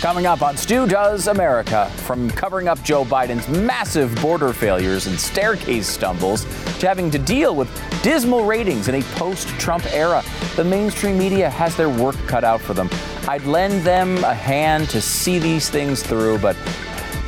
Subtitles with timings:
[0.00, 5.18] Coming up on Stu Does America, from covering up Joe Biden's massive border failures and
[5.18, 6.44] staircase stumbles
[6.78, 7.68] to having to deal with
[8.04, 10.22] dismal ratings in a post Trump era,
[10.54, 12.88] the mainstream media has their work cut out for them.
[13.26, 16.56] I'd lend them a hand to see these things through, but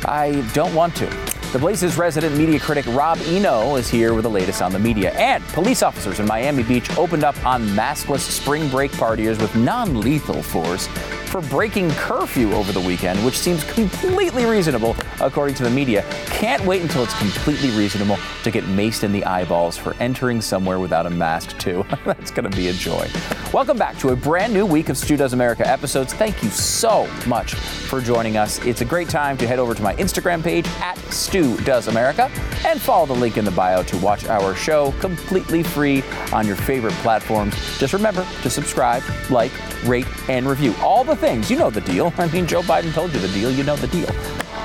[0.05, 1.30] I don't want to.
[1.51, 5.11] The Blaze's resident media critic Rob Eno is here with the latest on the media.
[5.15, 9.99] And police officers in Miami Beach opened up on maskless spring break partiers with non
[9.99, 10.87] lethal force
[11.25, 16.03] for breaking curfew over the weekend, which seems completely reasonable according to the media.
[16.27, 20.79] Can't wait until it's completely reasonable to get maced in the eyeballs for entering somewhere
[20.79, 21.85] without a mask, too.
[22.05, 23.09] That's going to be a joy.
[23.53, 26.13] Welcome back to a brand new week of Stu Does America episodes.
[26.13, 28.59] Thank you so much for joining us.
[28.65, 32.31] It's a great time to head over to my Instagram page at Stu Does America
[32.65, 36.55] and follow the link in the bio to watch our show completely free on your
[36.55, 37.53] favorite platforms.
[37.79, 39.51] Just remember to subscribe, like,
[39.85, 40.75] rate, and review.
[40.81, 41.49] All the things.
[41.49, 42.13] You know the deal.
[42.17, 43.51] I mean, Joe Biden told you the deal.
[43.51, 44.09] You know the deal.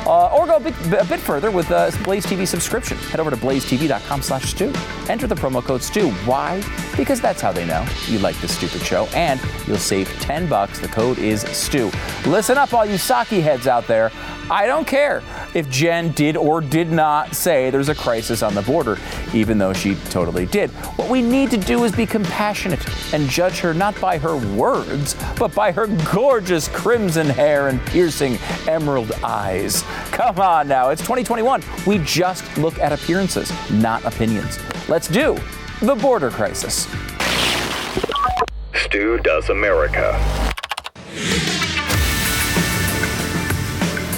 [0.07, 2.97] Uh, or go a bit, a bit further with a Blaze TV subscription.
[2.97, 4.73] Head over to blazetv.com slash Stu.
[5.09, 6.11] Enter the promo code Stu.
[6.25, 6.63] Why?
[6.97, 9.07] Because that's how they know you like this stupid show.
[9.15, 10.79] And you'll save 10 bucks.
[10.79, 11.91] The code is Stu.
[12.25, 14.13] Listen up, all you Psaki heads out there.
[14.49, 18.63] I don't care if Jen did or did not say there's a crisis on the
[18.63, 18.97] border,
[19.35, 20.71] even though she totally did.
[20.71, 22.81] What we need to do is be compassionate
[23.13, 28.37] and judge her not by her words, but by her gorgeous crimson hair and piercing
[28.69, 29.83] emerald eyes.
[30.17, 31.63] Come on now, it's 2021.
[31.87, 34.59] We just look at appearances, not opinions.
[34.89, 35.39] Let's do
[35.83, 36.89] the border crisis.
[38.73, 40.13] Stu Does America.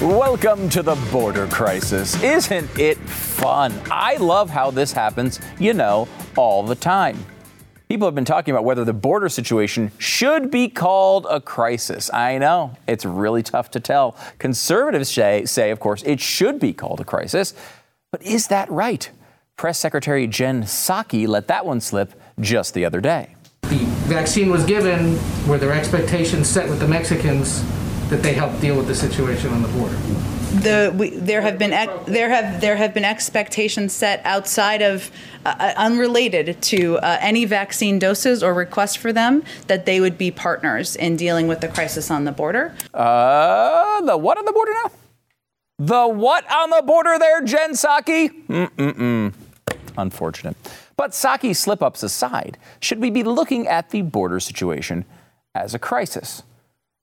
[0.00, 2.22] Welcome to the border crisis.
[2.22, 3.74] Isn't it fun?
[3.90, 7.18] I love how this happens, you know, all the time.
[7.88, 12.12] People have been talking about whether the border situation should be called a crisis.
[12.12, 14.14] I know, it's really tough to tell.
[14.38, 17.54] Conservatives say, say, of course, it should be called a crisis.
[18.12, 19.10] But is that right?
[19.56, 23.34] Press Secretary Jen Psaki let that one slip just the other day.
[23.62, 25.18] The vaccine was given,
[25.48, 27.64] were there expectations set with the Mexicans
[28.10, 29.96] that they help deal with the situation on the border?
[30.62, 31.70] The, we, there have been
[32.06, 35.10] there have there have been expectations set outside of
[35.44, 40.18] uh, uh, unrelated to uh, any vaccine doses or requests for them that they would
[40.18, 42.74] be partners in dealing with the crisis on the border.
[42.92, 44.90] Uh, the what on the border now?
[45.78, 48.46] The what on the border there, Jen Psaki?
[48.46, 49.32] Mm-mm-mm.
[49.96, 50.56] Unfortunate.
[50.96, 55.04] But Psaki's slip ups aside, should we be looking at the border situation
[55.54, 56.42] as a crisis?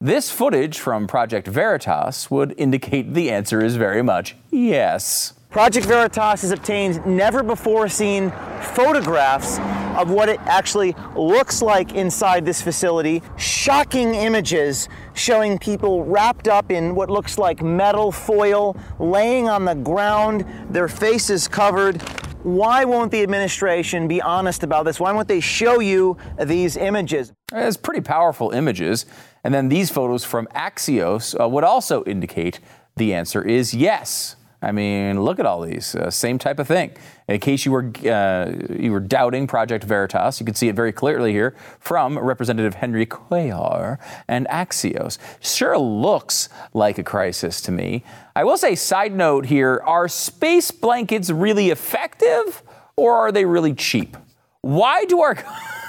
[0.02, 5.34] This footage from Project Veritas would indicate the answer is very much yes.
[5.50, 8.30] Project Veritas has obtained never before seen
[8.76, 9.58] photographs
[9.98, 13.24] of what it actually looks like inside this facility.
[13.38, 19.76] Shocking images showing people wrapped up in what looks like metal foil, laying on the
[19.76, 22.02] ground, their faces covered.
[22.44, 25.00] Why won't the administration be honest about this?
[25.00, 27.34] Why won't they show you these images?
[27.52, 29.06] It's pretty powerful images.
[29.46, 32.60] And then these photos from Axios uh, would also indicate
[32.96, 34.38] the answer is yes.
[34.60, 35.94] I mean, look at all these.
[35.94, 36.94] Uh, same type of thing.
[37.28, 40.92] In case you were uh, you were doubting Project Veritas, you can see it very
[40.92, 45.20] clearly here from Representative Henry Cuellar and Axios.
[45.42, 48.04] Sure looks like a crisis to me.
[48.36, 52.64] I will say, side note here: Are space blankets really effective,
[52.96, 54.18] or are they really cheap?
[54.62, 55.36] Why do our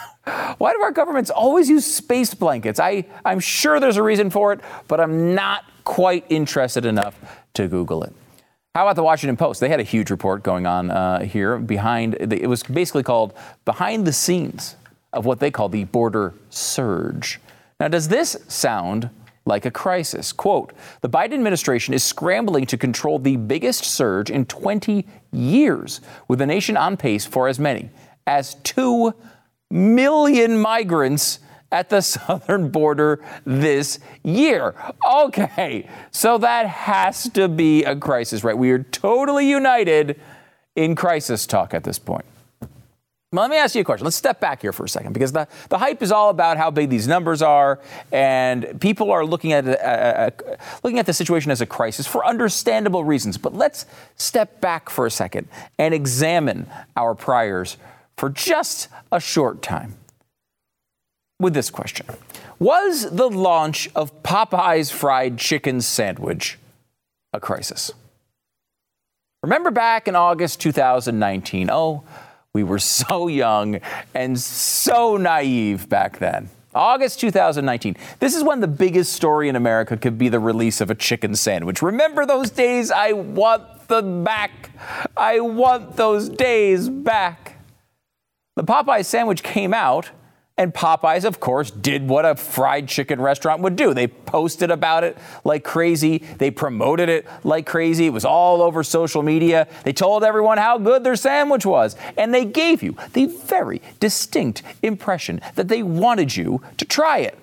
[0.58, 2.80] why do our governments always use space blankets?
[2.80, 7.18] I, I'm sure there's a reason for it, but I'm not quite interested enough
[7.54, 8.12] to Google it.
[8.74, 9.60] How about the Washington Post?
[9.60, 13.32] They had a huge report going on uh, here behind, it was basically called
[13.64, 14.76] Behind the Scenes
[15.12, 17.40] of what they call the border surge.
[17.80, 19.08] Now, does this sound
[19.46, 20.32] like a crisis?
[20.32, 26.40] Quote The Biden administration is scrambling to control the biggest surge in 20 years, with
[26.40, 27.90] the nation on pace for as many
[28.26, 29.14] as 2
[29.70, 31.40] million migrants
[31.72, 34.74] at the southern border this year.
[35.08, 38.56] Okay, so that has to be a crisis, right?
[38.56, 40.20] We are totally united
[40.74, 42.24] in crisis talk at this point.
[43.32, 44.04] Let me ask you a question.
[44.04, 46.70] Let's step back here for a second because the, the hype is all about how
[46.70, 47.80] big these numbers are,
[48.12, 50.30] and people are looking at, uh, uh,
[50.84, 53.36] looking at the situation as a crisis for understandable reasons.
[53.36, 53.84] But let's
[54.14, 56.66] step back for a second and examine
[56.96, 57.76] our priors
[58.16, 59.94] for just a short time
[61.38, 62.06] with this question
[62.58, 66.58] Was the launch of Popeyes fried chicken sandwich
[67.32, 67.92] a crisis?
[69.42, 71.70] Remember back in August 2019?
[71.70, 72.02] Oh,
[72.52, 73.80] we were so young
[74.14, 76.48] and so naive back then.
[76.74, 77.96] August 2019.
[78.20, 81.34] This is when the biggest story in America could be the release of a chicken
[81.34, 81.80] sandwich.
[81.80, 82.90] Remember those days?
[82.90, 84.70] I want them back.
[85.16, 87.45] I want those days back.
[88.56, 90.10] The Popeyes sandwich came out
[90.56, 93.92] and Popeyes, of course, did what a fried chicken restaurant would do.
[93.92, 96.24] They posted about it like crazy.
[96.38, 98.06] They promoted it like crazy.
[98.06, 99.68] It was all over social media.
[99.84, 101.94] They told everyone how good their sandwich was.
[102.16, 107.38] And they gave you the very distinct impression that they wanted you to try it.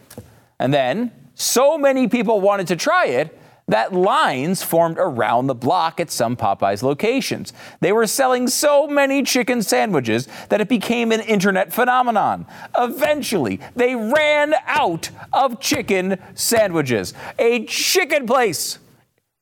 [0.58, 6.00] And then so many people wanted to try it that lines formed around the block
[6.00, 7.54] at some Popeyes locations.
[7.80, 12.46] They were selling so many chicken sandwiches that it became an internet phenomenon.
[12.78, 17.14] Eventually, they ran out of chicken sandwiches.
[17.40, 18.80] A chicken place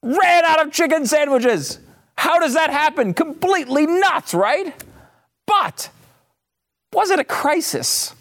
[0.03, 1.79] ran out of chicken sandwiches.
[2.17, 3.13] How does that happen?
[3.13, 4.73] Completely nuts, right?
[5.47, 5.89] But
[6.93, 8.13] was it a crisis?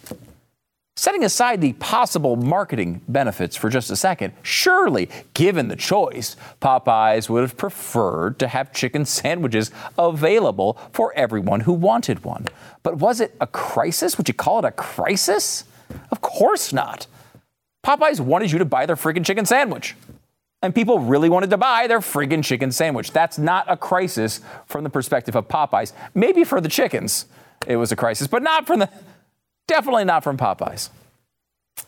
[1.01, 7.27] Setting aside the possible marketing benefits for just a second, surely, given the choice, Popeyes
[7.27, 12.45] would have preferred to have chicken sandwiches available for everyone who wanted one.
[12.83, 14.19] But was it a crisis?
[14.19, 15.63] Would you call it a crisis?
[16.11, 17.07] Of course not.
[17.83, 19.95] Popeyes wanted you to buy their freaking chicken sandwich.
[20.61, 23.09] And people really wanted to buy their friggin' chicken sandwich.
[23.09, 25.93] That's not a crisis from the perspective of Popeyes.
[26.13, 27.25] Maybe for the chickens,
[27.65, 28.89] it was a crisis, but not from the
[29.71, 30.89] Definitely not from Popeyes.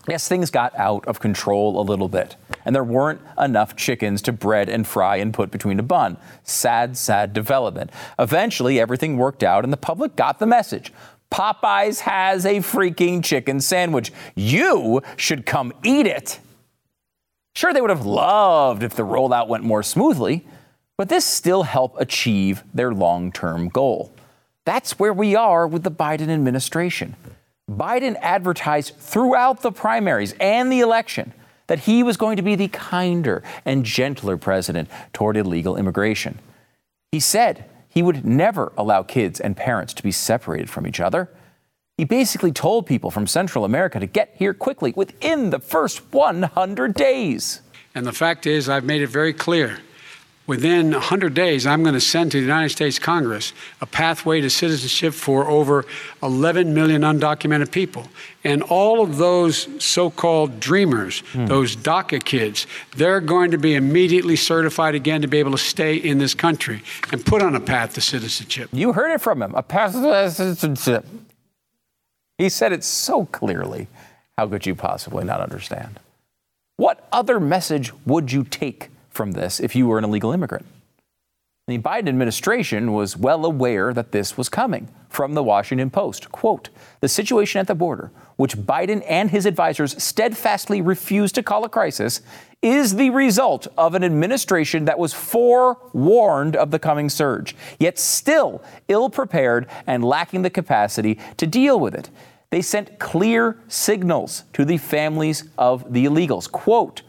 [0.07, 4.31] Yes, things got out of control a little bit, and there weren't enough chickens to
[4.31, 6.15] bread and fry and put between a bun.
[6.45, 7.89] Sad, sad development.
[8.17, 10.93] Eventually, everything worked out, and the public got the message.
[11.29, 14.13] Popeyes has a freaking chicken sandwich.
[14.33, 16.39] You should come eat it.
[17.53, 20.47] Sure, they would have loved if the rollout went more smoothly,
[20.97, 24.13] but this still helped achieve their long term goal.
[24.63, 27.17] That's where we are with the Biden administration.
[27.69, 31.33] Biden advertised throughout the primaries and the election
[31.67, 36.39] that he was going to be the kinder and gentler president toward illegal immigration.
[37.11, 41.29] He said he would never allow kids and parents to be separated from each other.
[41.97, 46.93] He basically told people from Central America to get here quickly within the first 100
[46.95, 47.61] days.
[47.95, 49.79] And the fact is, I've made it very clear
[50.45, 54.49] within 100 days, I'm going to send to the United States Congress a pathway to
[54.49, 55.85] citizenship for over
[56.21, 58.07] 11 million undocumented people.
[58.43, 61.45] And all of those so called dreamers, hmm.
[61.45, 65.95] those DACA kids, they're going to be immediately certified again to be able to stay
[65.95, 68.69] in this country and put on a path to citizenship.
[68.73, 71.05] You heard it from him a path to citizenship.
[72.37, 73.87] He said it so clearly.
[74.37, 75.99] How could you possibly not understand?
[76.75, 80.65] What other message would you take from this if you were an illegal immigrant.
[81.65, 84.89] The Biden administration was well aware that this was coming.
[85.07, 86.69] From the Washington Post, quote,
[86.99, 91.69] the situation at the border, which Biden and his advisors steadfastly refused to call a
[91.69, 92.21] crisis,
[92.61, 98.61] is the result of an administration that was forewarned of the coming surge, yet still
[98.89, 102.09] ill prepared and lacking the capacity to deal with it.
[102.49, 106.51] They sent clear signals to the families of the illegals.
[106.51, 107.03] Quote,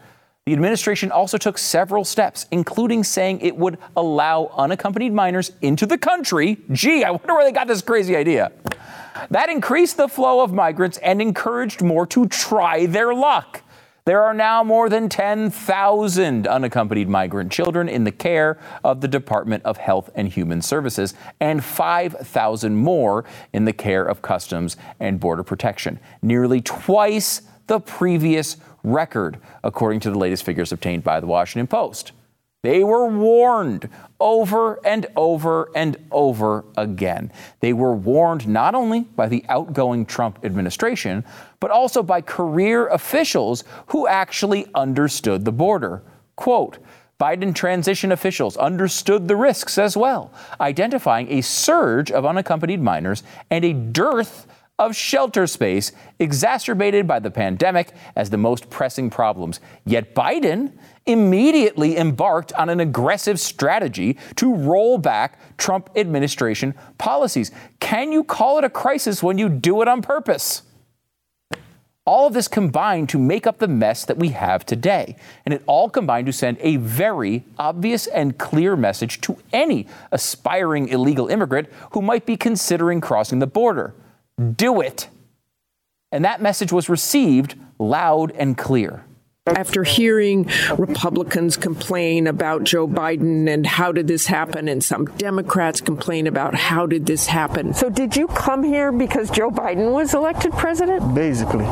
[0.47, 5.97] the administration also took several steps, including saying it would allow unaccompanied minors into the
[5.97, 6.59] country.
[6.71, 8.53] Gee, I wonder where they got this crazy idea.
[9.31, 13.63] That increased the flow of migrants and encouraged more to try their luck.
[14.05, 19.63] There are now more than 10,000 unaccompanied migrant children in the care of the Department
[19.65, 25.43] of Health and Human Services and 5,000 more in the care of Customs and Border
[25.43, 31.67] Protection, nearly twice the previous record, according to the latest figures obtained by the Washington
[31.67, 32.13] Post.
[32.63, 37.31] They were warned over and over and over again.
[37.61, 41.25] They were warned not only by the outgoing Trump administration,
[41.61, 46.03] but also by career officials who actually understood the border.
[46.37, 46.79] Quote,
[47.21, 53.65] Biden transition officials understood the risks as well, identifying a surge of unaccompanied minors and
[53.65, 54.47] a dearth
[54.79, 59.61] of shelter space exacerbated by the pandemic as the most pressing problems.
[59.85, 60.73] Yet Biden
[61.07, 67.53] immediately embarked on an aggressive strategy to roll back Trump administration policies.
[67.79, 70.63] Can you call it a crisis when you do it on purpose?
[72.07, 75.17] All of this combined to make up the mess that we have today.
[75.45, 80.89] And it all combined to send a very obvious and clear message to any aspiring
[80.89, 83.95] illegal immigrant who might be considering crossing the border
[84.39, 85.09] do it.
[86.13, 89.05] And that message was received loud and clear.
[89.47, 90.49] After hearing
[90.79, 96.55] Republicans complain about Joe Biden and how did this happen, and some Democrats complain about
[96.55, 97.75] how did this happen.
[97.75, 101.15] So, did you come here because Joe Biden was elected president?
[101.15, 101.67] Basically.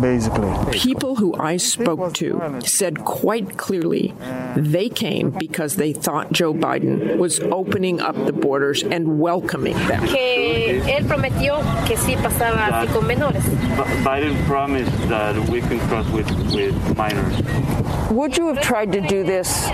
[0.00, 0.52] Basically.
[0.72, 4.14] People who I spoke to said quite clearly
[4.56, 10.06] they came because they thought Joe Biden was opening up the borders and welcoming them.
[10.06, 13.44] Que él prometió que sí pasaba así con menores.
[14.04, 17.42] Biden promised that we can cross with, with minors.
[18.10, 19.68] Would you have tried to do this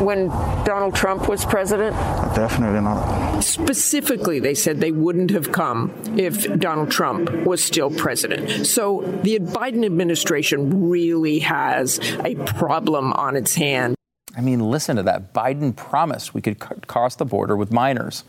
[0.00, 0.28] when
[0.64, 1.94] Donald Trump was president?
[2.34, 3.40] Definitely not.
[3.40, 8.66] Specifically, they said they wouldn't have come if Donald Trump was still president.
[8.66, 13.94] So the Biden administration really has a problem on its hand.
[14.36, 15.32] I mean, listen to that.
[15.32, 18.24] Biden promised we could c- cross the border with minors.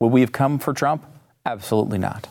[0.00, 1.04] Would we have come for Trump?
[1.44, 2.28] Absolutely not.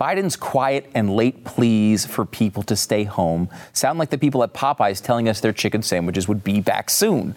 [0.00, 4.52] Biden's quiet and late pleas for people to stay home sound like the people at
[4.52, 7.34] Popeyes telling us their chicken sandwiches would be back soon.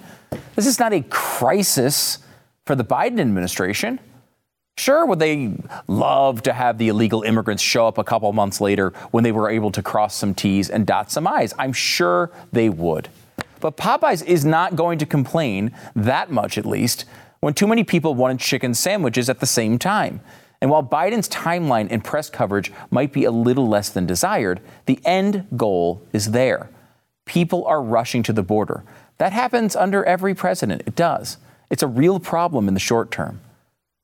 [0.56, 2.20] This is not a crisis
[2.66, 4.00] for the Biden administration.
[4.78, 5.56] Sure, would they
[5.88, 9.50] love to have the illegal immigrants show up a couple months later when they were
[9.50, 11.54] able to cross some T's and dot some I's?
[11.58, 13.10] I'm sure they would.
[13.60, 17.06] But Popeyes is not going to complain, that much at least,
[17.40, 20.22] when too many people wanted chicken sandwiches at the same time.
[20.62, 25.00] And while Biden's timeline and press coverage might be a little less than desired, the
[25.06, 26.70] end goal is there.
[27.26, 28.84] People are rushing to the border.
[29.18, 30.84] That happens under every president.
[30.86, 31.38] It does.
[31.70, 33.42] It's a real problem in the short term.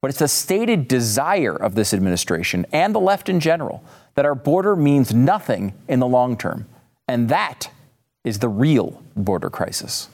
[0.01, 3.83] But it's a stated desire of this administration and the left in general
[4.15, 6.67] that our border means nothing in the long term.
[7.07, 7.69] And that
[8.23, 10.09] is the real border crisis.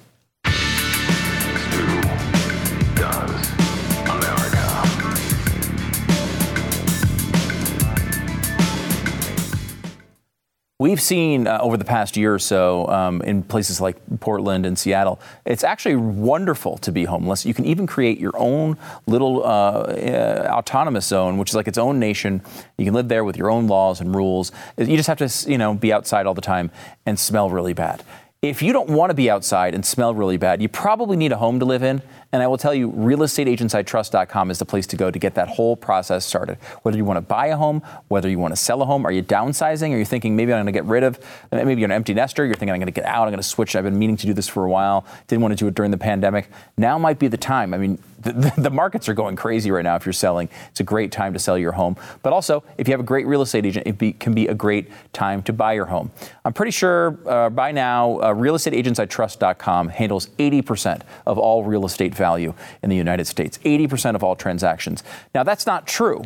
[10.81, 14.79] We've seen uh, over the past year or so um, in places like Portland and
[14.79, 17.45] Seattle, it's actually wonderful to be homeless.
[17.45, 21.77] You can even create your own little uh, uh, autonomous zone, which is like its
[21.77, 22.41] own nation.
[22.77, 24.53] You can live there with your own laws and rules.
[24.77, 26.71] You just have to, you know, be outside all the time
[27.05, 28.01] and smell really bad.
[28.41, 31.37] If you don't want to be outside and smell really bad, you probably need a
[31.37, 32.01] home to live in.
[32.31, 35.75] And I will tell you, realestateagentsitrust.com is the place to go to get that whole
[35.75, 36.57] process started.
[36.83, 39.11] Whether you want to buy a home, whether you want to sell a home, are
[39.11, 39.93] you downsizing?
[39.93, 41.19] Are you thinking maybe I'm going to get rid of,
[41.51, 43.43] maybe you're an empty nester, you're thinking I'm going to get out, I'm going to
[43.43, 43.75] switch.
[43.75, 45.89] I've been meaning to do this for a while, didn't want to do it during
[45.89, 46.49] the pandemic.
[46.77, 47.73] Now might be the time.
[47.73, 50.49] I mean, the, the, markets are going crazy right now if you're selling.
[50.69, 51.95] It's a great time to sell your home.
[52.21, 54.53] But also, if you have a great real estate agent, it be, can be a
[54.53, 56.11] great time to buy your home.
[56.45, 62.53] I'm pretty sure uh, by now, uh, realestateagentsitrust.com handles 80% of all real estate value
[62.83, 65.03] in the United States, 80% of all transactions.
[65.33, 66.21] Now, that's not true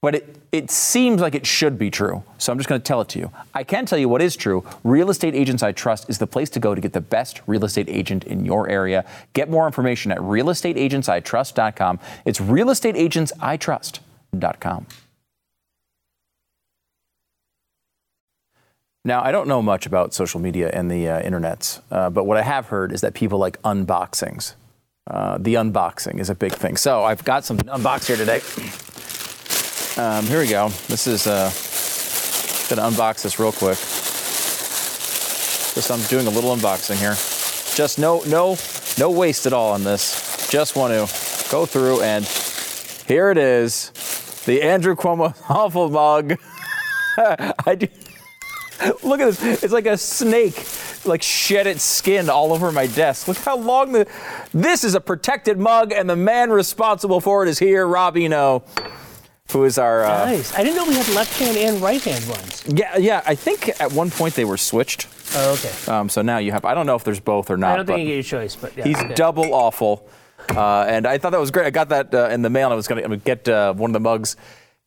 [0.00, 2.22] but it, it seems like it should be true.
[2.38, 3.32] So I'm just going to tell it to you.
[3.52, 4.64] I can tell you what is true.
[4.84, 7.64] Real Estate Agents I Trust is the place to go to get the best real
[7.64, 9.04] estate agent in your area.
[9.32, 11.98] Get more information at realestateagentsitrust.com.
[12.24, 14.86] It's realestateagentsitrust.com.
[19.04, 22.36] Now, I don't know much about social media and the uh, internets, uh, but what
[22.36, 24.54] I have heard is that people like unboxings.
[25.08, 26.76] Uh, the unboxing is a big thing.
[26.76, 28.42] So I've got some unbox here today.
[30.00, 30.68] Um, here we go.
[30.88, 31.50] This is uh,
[32.68, 33.78] gonna unbox this real quick.
[35.74, 37.14] Just I'm doing a little unboxing here.
[37.74, 38.56] Just no no
[38.98, 40.48] no waste at all on this.
[40.50, 42.24] Just want to go through and
[43.08, 43.90] here it is,
[44.44, 46.36] the Andrew Cuomo awful mug.
[47.16, 47.88] I do.
[49.02, 49.62] Look at this.
[49.62, 50.54] It's like a snake,
[51.08, 53.28] like shed its skin all over my desk.
[53.28, 54.06] Look how long the.
[54.52, 58.64] This is a protected mug, and the man responsible for it is here, Rob Eno
[59.52, 60.04] who is our.
[60.04, 60.54] Uh, nice.
[60.54, 62.64] I didn't know we had left hand and right hand ones.
[62.66, 63.22] Yeah, yeah.
[63.26, 65.08] I think at one point they were switched.
[65.34, 65.92] Oh, okay.
[65.92, 66.64] Um, so now you have.
[66.64, 67.72] I don't know if there's both or not.
[67.72, 69.14] I don't think you get your choice, but yeah, he's okay.
[69.14, 70.08] double awful.
[70.48, 71.66] Uh, and I thought that was great.
[71.66, 72.68] I got that uh, in the mail.
[72.68, 74.36] and I was going to get uh, one of the mugs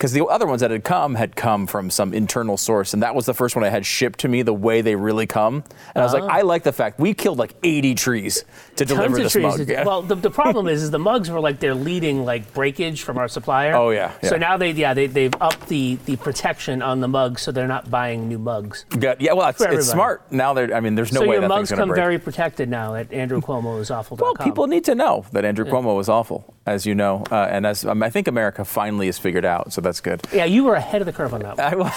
[0.01, 3.13] because the other ones that had come had come from some internal source, and that
[3.13, 5.63] was the first one I had shipped to me the way they really come.
[5.93, 6.01] And.
[6.01, 6.37] I was like, ah.
[6.37, 8.43] I like the fact we killed like 80 trees
[8.77, 9.59] to deliver this trees.
[9.59, 9.69] mug.
[9.85, 13.19] Well, the, the problem is, is the mugs were like they're leading like breakage from
[13.19, 13.75] our supplier.
[13.75, 14.11] Oh yeah.
[14.23, 14.29] yeah.
[14.29, 17.67] So now they yeah they they've upped the the protection on the mugs, so they're
[17.67, 18.85] not buying new mugs.
[18.99, 20.55] Yeah, yeah well, it's, it's smart now.
[20.55, 22.01] They're I mean, there's no so way your that mugs thing's come break.
[22.01, 24.17] very protected now at Andrew Cuomo is awful.
[24.17, 25.73] Well, people need to know that Andrew yeah.
[25.73, 29.19] Cuomo is awful, as you know, uh, and as um, I think America finally has
[29.19, 29.73] figured out.
[29.73, 30.21] So that's good.
[30.33, 31.91] Yeah, you were ahead of the curve on that one.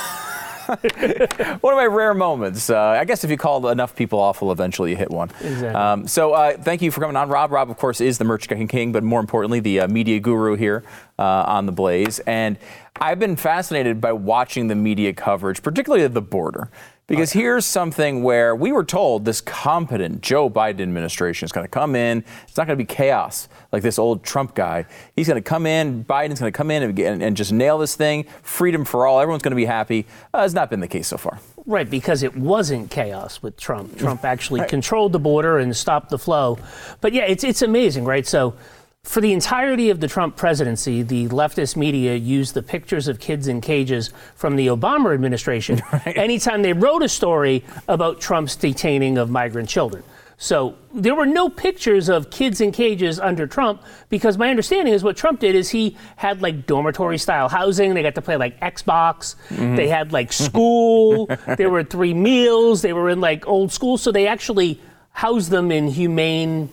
[1.61, 2.71] one of my rare moments.
[2.71, 5.31] Uh, I guess if you call enough people awful, eventually you hit one.
[5.41, 5.69] Exactly.
[5.69, 7.53] Um, so uh, thank you for coming on, Rob.
[7.53, 10.83] Rob, of course, is the merch king, but more importantly, the uh, media guru here
[11.19, 12.19] uh, on the Blaze.
[12.21, 12.57] And
[12.99, 16.71] I've been fascinated by watching the media coverage, particularly at the border.
[17.07, 21.71] Because here's something where we were told this competent Joe Biden administration is going to
[21.71, 22.25] come in.
[22.49, 24.87] It's not going to be chaos like this old Trump guy.
[25.17, 26.05] He's going to come in.
[26.05, 28.25] Biden's going to come in and, and, and, just nail this thing.
[28.43, 29.19] Freedom for all.
[29.19, 30.07] Everyone's going to be happy.
[30.33, 31.41] Uh, has not been the case so far.
[31.67, 33.99] Right, because it wasn't chaos with Trump.
[33.99, 36.57] Trump actually controlled the border and stopped the flow.
[37.01, 38.25] But yeah, it's it's amazing, right?
[38.25, 38.55] So
[39.03, 43.49] for the entirety of the Trump presidency, the leftist media used the pictures of kids
[43.49, 49.31] in cages from the Obama administration anytime they wrote a story about Trump's detaining of
[49.31, 50.05] migrant children.
[50.37, 55.05] So there were no pictures of kids in cages under Trump because my understanding is
[55.05, 57.95] what Trump did is he had like dormitory style housing.
[57.95, 59.37] They got to play like Xbox.
[59.49, 59.77] Mm-hmm.
[59.77, 61.27] They had like school.
[61.57, 62.83] there were three meals.
[62.83, 63.97] They were in like old school.
[63.97, 66.71] So they actually housed them in humane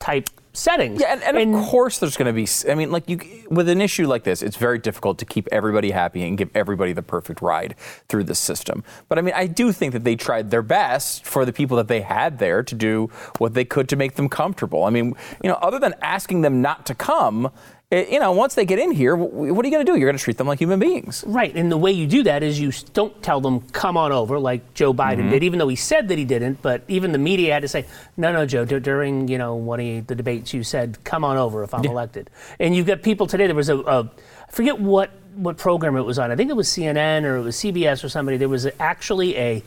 [0.00, 1.00] type settings.
[1.00, 2.48] Yeah, and, and, of course there's going to be.
[2.68, 5.90] I mean, like you with an issue like this, it's very difficult to keep everybody
[5.90, 7.76] happy and give everybody the perfect ride
[8.08, 8.82] through the system.
[9.08, 11.88] But I mean, I do think that they tried their best for the people that
[11.88, 14.84] they had there to do what they could to make them comfortable.
[14.84, 17.50] I mean, you know, other than asking them not to come.
[17.90, 19.98] It, you know, once they get in here, what are you going to do?
[19.98, 21.24] You're going to treat them like human beings.
[21.26, 21.52] Right.
[21.56, 24.74] And the way you do that is you don't tell them, come on over, like
[24.74, 25.30] Joe Biden mm-hmm.
[25.30, 26.62] did, even though he said that he didn't.
[26.62, 29.80] But even the media had to say, no, no, Joe, d- during, you know, one
[29.80, 31.90] of the debates, you said, come on over if I'm yeah.
[31.90, 32.30] elected.
[32.60, 34.02] And you've got people today, there was a, a,
[34.48, 36.30] I forget what, what program it was on.
[36.30, 38.36] I think it was CNN or it was CBS or somebody.
[38.36, 39.64] There was actually a,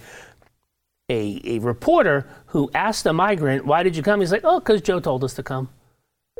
[1.10, 4.22] a, a reporter who asked a migrant, why did you come?
[4.22, 5.68] He's like, oh, because Joe told us to come.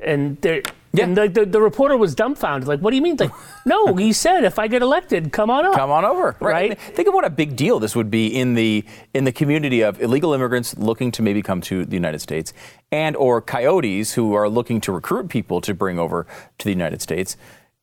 [0.02, 0.62] And they're,
[0.96, 1.06] yeah.
[1.06, 2.68] And the, the, the, reporter was dumbfounded.
[2.68, 3.16] Like, what do you mean?
[3.18, 3.32] Like,
[3.66, 5.74] no, he said, if I get elected, come on up.
[5.74, 6.36] Come on over.
[6.40, 6.70] Right.
[6.70, 6.80] right?
[6.80, 8.86] think of what a big deal this would be in the
[9.16, 12.54] in the community of illegal immigrants looking to maybe come to the United States,
[12.92, 16.28] and or coyotes who are looking to recruit people to bring over
[16.60, 17.38] to the United States.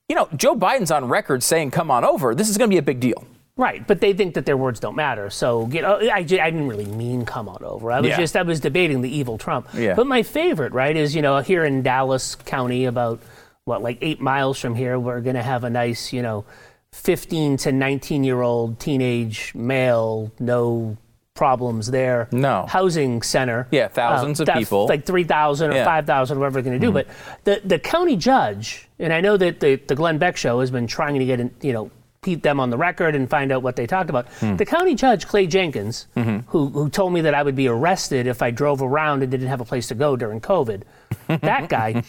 [0.08, 2.78] You know, Joe Biden's on record saying, "Come on over." This is going to be
[2.78, 3.24] a big deal.
[3.60, 5.28] Right, but they think that their words don't matter.
[5.28, 7.92] So, you know, I, I didn't really mean come on over.
[7.92, 8.16] I was yeah.
[8.16, 9.68] just, I was debating the evil Trump.
[9.74, 9.92] Yeah.
[9.92, 13.20] But my favorite, right, is, you know, here in Dallas County, about,
[13.66, 16.46] what, like eight miles from here, we're going to have a nice, you know,
[16.92, 20.96] 15 to 19 year old teenage male, no
[21.34, 22.28] problems there.
[22.32, 22.64] No.
[22.66, 23.68] Housing center.
[23.70, 24.86] Yeah, thousands uh, of people.
[24.86, 25.84] Like 3,000 or yeah.
[25.84, 26.92] 5,000, whatever they're going to do.
[26.94, 27.10] Mm-hmm.
[27.44, 30.70] But the, the county judge, and I know that the, the Glenn Beck show has
[30.70, 31.90] been trying to get, in, you know,
[32.22, 34.28] keep them on the record and find out what they talked about.
[34.34, 34.56] Hmm.
[34.56, 36.48] The county judge, Clay Jenkins, mm-hmm.
[36.50, 39.48] who, who told me that I would be arrested if I drove around and didn't
[39.48, 40.82] have a place to go during COVID,
[41.28, 42.02] that guy,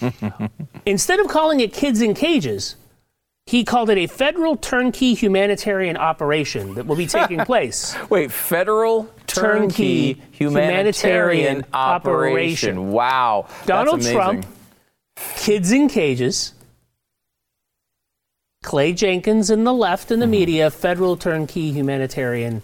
[0.85, 2.75] instead of calling it kids in cages,
[3.45, 7.95] he called it a federal turnkey humanitarian operation that will be taking place.
[8.09, 12.77] Wait, federal turnkey, turnkey humanitarian, humanitarian operation.
[12.77, 12.91] operation.
[12.91, 13.47] Wow.
[13.65, 14.45] Donald Trump,
[15.37, 16.53] kids in cages
[18.63, 20.31] Clay Jenkins and the left and the mm-hmm.
[20.31, 22.61] media, federal turnkey humanitarian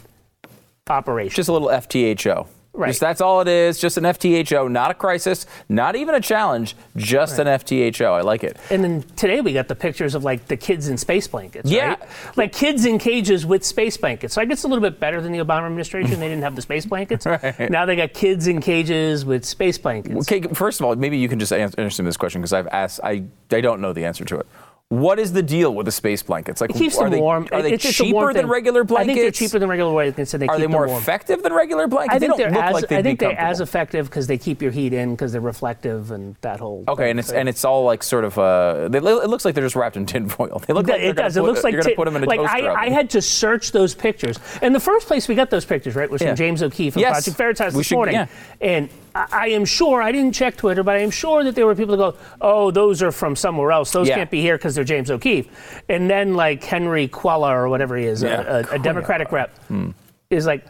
[0.88, 1.36] operation.
[1.36, 2.48] Just a little FTHO.
[2.74, 2.90] Right.
[2.90, 3.80] Just, that's all it is.
[3.80, 7.48] Just an FTHO, not a crisis, not even a challenge, just right.
[7.48, 8.12] an FTHO.
[8.12, 8.56] I like it.
[8.70, 11.72] And then today we got the pictures of like the kids in space blankets.
[11.72, 11.88] Yeah.
[11.88, 12.38] Right?
[12.38, 14.36] Like kids in cages with space blankets.
[14.36, 16.20] So I guess it's a little bit better than the Obama administration.
[16.20, 17.26] they didn't have the space blankets.
[17.26, 17.72] right.
[17.72, 20.32] Now they got kids in cages with space blankets.
[20.32, 23.24] Okay, first of all, maybe you can just answer this question because I've asked, I,
[23.52, 24.48] I don't know the answer to it.
[24.89, 26.62] What is the deal with the space blankets?
[26.62, 27.45] Like, it keeps them they, warm.
[27.52, 29.12] Are they it's cheaper than regular blankets?
[29.12, 30.34] I think they're cheaper than regular blankets.
[30.34, 31.02] And they are they more warm.
[31.02, 32.15] effective than regular blankets?
[32.15, 34.71] I think they are as, like I think they're as effective because they keep your
[34.71, 36.86] heat in because they're reflective and that whole.
[36.88, 37.10] Okay, thing.
[37.10, 38.39] and it's and it's all like sort of.
[38.39, 40.63] Uh, they, it looks like they're just wrapped in tinfoil.
[40.67, 41.34] They look like it does.
[41.34, 43.10] Put, it looks like you're t- put them in a like toaster I, I, had
[43.12, 46.30] to search those pictures, and the first place we got those pictures right was from
[46.30, 46.36] yeah.
[46.36, 47.13] James O'Keefe of yes.
[47.13, 48.28] Project Veritas this should, morning, yeah.
[48.60, 48.89] and
[49.32, 51.98] I am sure, I didn't check Twitter, but I am sure that there were people
[51.98, 53.92] that go, oh, those are from somewhere else.
[53.92, 54.16] Those yeah.
[54.16, 55.50] can't be here because they're James O'Keefe.
[55.90, 58.42] And then, like, Henry Cuellar or whatever he is, yeah.
[58.42, 59.92] a, a, a, Democratic rep, hmm.
[60.30, 60.66] is like,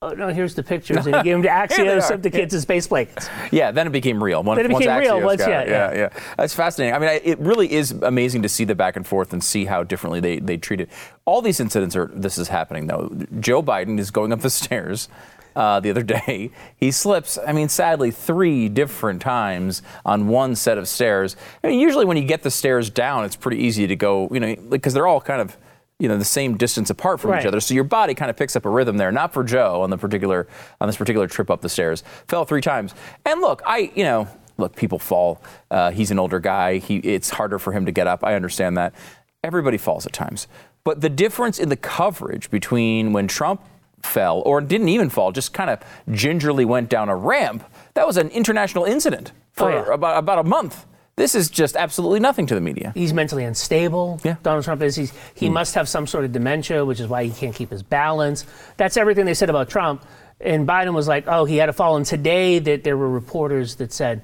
[0.00, 1.06] oh, no, here's the pictures.
[1.06, 3.28] And he gave them to Axios of the kids in space blankets.
[3.50, 4.42] Yeah, then it became real.
[4.42, 5.20] Once, then it became real.
[5.20, 6.08] Once, yeah, yeah, yeah,
[6.38, 6.94] That's fascinating.
[6.94, 9.82] I mean, it really is amazing to see the back and forth and see how
[9.82, 10.88] differently they, they treat it.
[11.26, 13.14] All these incidents are, this is happening, though.
[13.40, 15.08] Joe Biden is going up the stairs
[15.56, 16.50] uh, the other day.
[16.76, 21.36] He slips, I mean, sadly, three different times on one set of stairs.
[21.62, 24.40] I mean, usually when you get the stairs down, it's pretty easy to go, you
[24.40, 25.56] know, because they're all kind of
[25.98, 27.42] you know the same distance apart from right.
[27.42, 27.60] each other.
[27.60, 29.98] So your body kind of picks up a rhythm there not for joe on the
[29.98, 30.48] particular
[30.80, 32.02] on this particular trip up the stairs.
[32.26, 32.94] Fell three times.
[33.26, 34.26] And look i you know
[34.60, 35.42] look people fall.
[35.70, 36.78] Uh, he's an older guy.
[36.78, 38.22] He, it's harder for him to get up.
[38.22, 38.94] I understand that.
[39.42, 40.46] Everybody falls at times.
[40.84, 43.62] But the difference in the coverage between when trump
[44.02, 48.16] fell or didn't even fall, just kind of gingerly went down a ramp, that was
[48.16, 49.94] an international incident for oh, yeah.
[49.94, 50.86] about, about a month.
[51.16, 52.92] This is just absolutely nothing to the media.
[52.94, 54.20] He's mentally unstable.
[54.24, 54.36] Yeah.
[54.42, 54.96] Donald Trump is.
[54.96, 55.52] He's, he mm.
[55.52, 58.46] must have some sort of dementia, which is why he can't keep his balance.
[58.78, 60.02] That's everything they said about Trump.
[60.40, 61.96] And Biden was like, oh, he had a fall.
[61.96, 64.22] And today that there were reporters that said,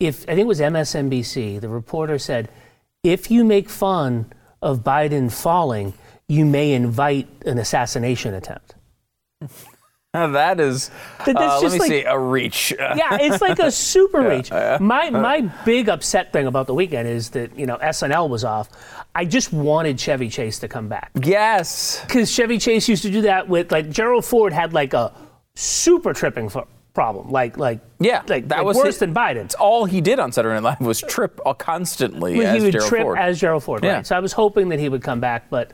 [0.00, 2.48] if I think it was MSNBC, the reporter said,
[3.04, 5.94] if you make fun of Biden falling,
[6.28, 8.74] you may invite an assassination attempt.
[10.12, 10.90] that is,
[11.26, 12.72] uh, let me like- see, a reach.
[12.78, 14.50] yeah, it's like a super reach.
[14.50, 14.78] yeah.
[14.80, 18.68] My my big upset thing about the weekend is that you know SNL was off.
[19.14, 22.02] I just wanted Chevy Chase to come back yes.
[22.06, 25.12] because Chevy Chase used to do that with like Gerald Ford had like a
[25.54, 29.00] super tripping fo- problem, like like Yeah, like, that like was worse it.
[29.00, 29.44] than Biden.
[29.44, 32.72] It's all he did on Saturday Night Live was trip constantly Well, as he would
[32.72, 33.18] Gerald trip Ford.
[33.18, 33.96] as Gerald Ford, Yeah.
[33.96, 34.06] right?
[34.06, 35.72] So I was hoping that he would come back, but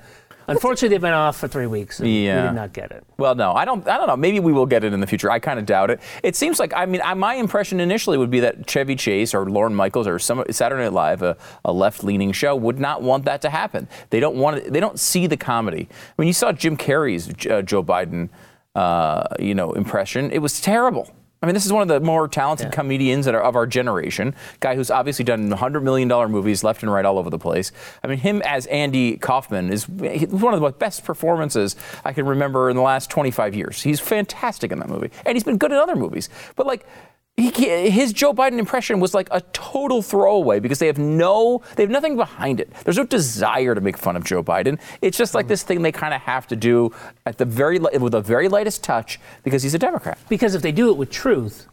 [0.48, 2.00] unfortunately they've been off for three weeks.
[2.00, 2.42] And Yeah.
[2.42, 3.04] we did not get it.
[3.18, 3.86] Well, no, I don't.
[3.88, 4.16] I don't know.
[4.16, 5.30] Maybe we will get it in the future.
[5.30, 6.00] I kind of doubt it.
[6.22, 6.72] It seems like.
[6.74, 10.18] I mean, I, my impression initially would be that Chevy Chase or Lorne Michaels or
[10.18, 13.88] some Saturday Night Live, a, a left-leaning show, would not want that to happen.
[14.10, 14.58] They don't want.
[14.58, 15.88] It, they don't see the comedy.
[15.90, 18.28] I mean, you saw Jim Carrey's uh, Joe Biden,
[18.74, 21.12] uh, you know, impression, it was terrible.
[21.42, 24.34] I mean, this is one of the more talented comedians that are of our generation.
[24.60, 27.72] Guy who's obviously done hundred million dollar movies left and right all over the place.
[28.02, 31.74] I mean, him as Andy Kaufman is one of the best performances
[32.04, 33.82] I can remember in the last 25 years.
[33.82, 36.28] He's fantastic in that movie, and he's been good in other movies.
[36.56, 36.86] But like.
[37.36, 37.50] He,
[37.90, 41.90] his Joe Biden impression was like a total throwaway because they have no, they have
[41.90, 42.70] nothing behind it.
[42.84, 44.78] There's no desire to make fun of Joe Biden.
[45.00, 46.92] It's just like this thing they kind of have to do
[47.24, 50.18] at the very, with the very lightest touch because he's a Democrat.
[50.28, 51.66] Because if they do it with truth,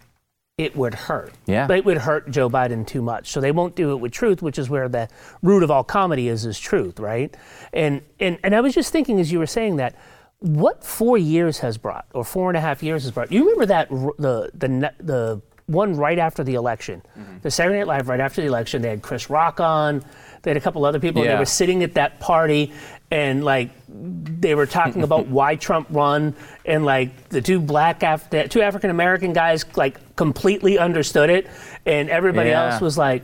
[0.58, 1.34] it would hurt.
[1.46, 1.68] Yeah.
[1.68, 3.30] But it would hurt Joe Biden too much.
[3.32, 5.10] So they won't do it with truth, which is where the
[5.42, 7.36] root of all comedy is, is truth, right?
[7.72, 9.96] And and and I was just thinking as you were saying that,
[10.40, 13.32] what four years has brought, or four and a half years has brought?
[13.32, 17.38] You remember that the the the one right after the election, Mm-hmm.
[17.42, 18.82] the Saturday Night Live right after the election.
[18.82, 20.04] They had Chris Rock on.
[20.42, 21.22] They had a couple other people.
[21.22, 22.72] and They were sitting at that party,
[23.12, 26.34] and like they were talking about why Trump won,
[26.66, 31.48] and like the two black Af- the two African American guys like completely understood it,
[31.86, 32.72] and everybody Yeah.
[32.72, 33.24] else was like.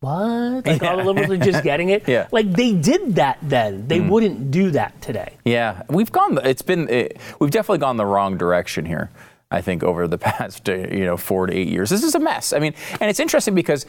[0.00, 0.64] What?
[0.64, 2.04] Like all the liberals are just getting it?
[2.08, 2.28] Yeah.
[2.30, 3.88] Like they did that then.
[3.88, 5.32] They wouldn't do that today.
[5.44, 6.38] Yeah, we've gone.
[6.44, 6.88] It's been.
[6.88, 9.10] It, we've definitely gone the wrong direction here.
[9.50, 12.20] I think over the past, uh, you know, four to eight years, this is a
[12.20, 12.52] mess.
[12.52, 13.86] I mean, and it's interesting because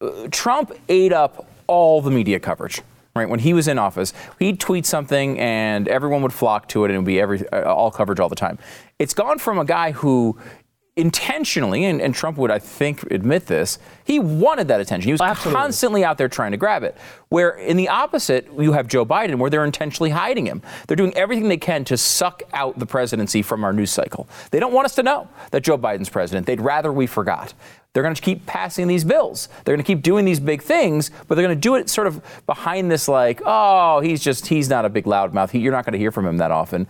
[0.00, 2.80] uh, Trump ate up all the media coverage.
[3.14, 6.88] Right when he was in office, he'd tweet something and everyone would flock to it,
[6.88, 8.58] and it would be every uh, all coverage all the time.
[8.98, 10.38] It's gone from a guy who
[10.96, 15.08] intentionally, and, and Trump would, I think, admit this, he wanted that attention.
[15.08, 15.60] He was Absolutely.
[15.60, 16.96] constantly out there trying to grab it.
[17.28, 20.62] Where in the opposite, you have Joe Biden, where they're intentionally hiding him.
[20.86, 24.26] They're doing everything they can to suck out the presidency from our news cycle.
[24.50, 26.46] They don't want us to know that Joe Biden's president.
[26.46, 27.52] They'd rather we forgot.
[27.92, 29.48] They're going to keep passing these bills.
[29.64, 32.06] They're going to keep doing these big things, but they're going to do it sort
[32.06, 35.50] of behind this, like, oh, he's just, he's not a big loudmouth.
[35.50, 36.86] He, you're not going to hear from him that often.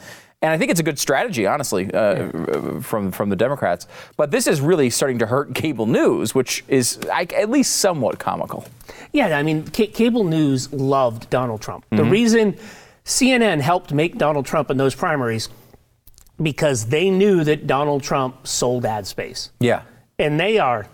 [0.46, 3.88] And I think it's a good strategy, honestly, uh, from from the Democrats.
[4.16, 8.20] But this is really starting to hurt cable news, which is I, at least somewhat
[8.20, 8.64] comical.
[9.12, 11.84] Yeah, I mean, ca- cable news loved Donald Trump.
[11.90, 12.10] The Mhm.
[12.12, 12.56] reason
[13.04, 15.48] CNN helped make Donald Trump in those primaries
[16.40, 19.50] because they knew that Donald Trump sold ad space.
[19.58, 19.82] Yeah.
[20.16, 20.86] And they are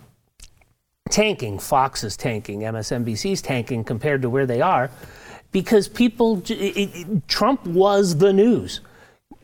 [1.10, 1.58] tanking.
[1.58, 2.60] Fox is tanking.
[2.64, 4.90] MSNBC is tanking compared to where they are
[5.50, 8.80] because people, it, it, Trump was the news.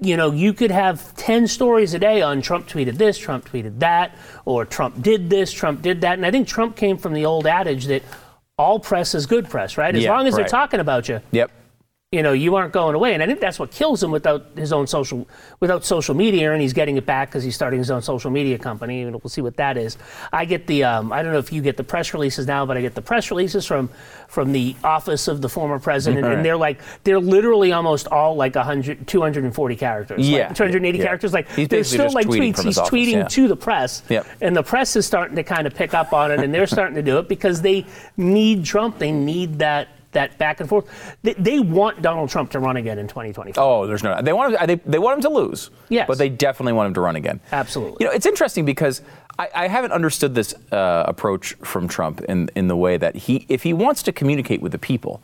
[0.00, 3.80] You know, you could have 10 stories a day on Trump tweeted this, Trump tweeted
[3.80, 6.14] that, or Trump did this, Trump did that.
[6.14, 8.02] And I think Trump came from the old adage that
[8.56, 9.94] all press is good press, right?
[9.94, 11.50] As Yeah, long as they're talking about you, Yep.
[12.10, 13.12] You know, you aren't going away.
[13.12, 15.28] And I think that's what kills him without his own social,
[15.60, 16.50] without social media.
[16.52, 19.02] And he's getting it back because he's starting his own social media company.
[19.02, 19.98] And we'll see what that is.
[20.32, 22.78] I get the, um, I don't know if you get the press releases now, but
[22.78, 23.90] I get the press releases from,
[24.26, 26.24] from the office of the former president.
[26.24, 26.36] Right.
[26.36, 30.26] And they're like, they're literally almost all like 100, 240 characters.
[30.26, 30.46] Yeah.
[30.46, 31.04] Like 280 Yeah.
[31.04, 31.34] characters.
[31.34, 32.62] Like, He's they're still like tweeting tweets.
[32.64, 33.28] He's office, tweeting yeah.
[33.28, 34.02] to the press.
[34.08, 34.26] Yep.
[34.40, 36.40] And the press is starting to kind of pick up on it.
[36.40, 37.84] And they're starting to do it because they
[38.16, 38.98] need Trump.
[38.98, 39.88] They need that.
[40.12, 43.62] That back and forth, they, they want Donald Trump to run again in 2024.
[43.62, 44.20] Oh, there's no.
[44.22, 44.66] They want him.
[44.66, 45.70] They, they want him to lose.
[45.90, 46.06] Yes.
[46.06, 47.40] But they definitely want him to run again.
[47.52, 47.98] Absolutely.
[48.00, 49.02] You know, it's interesting because
[49.38, 53.44] I, I haven't understood this uh, approach from Trump in in the way that he,
[53.50, 55.22] if he wants to communicate with the people.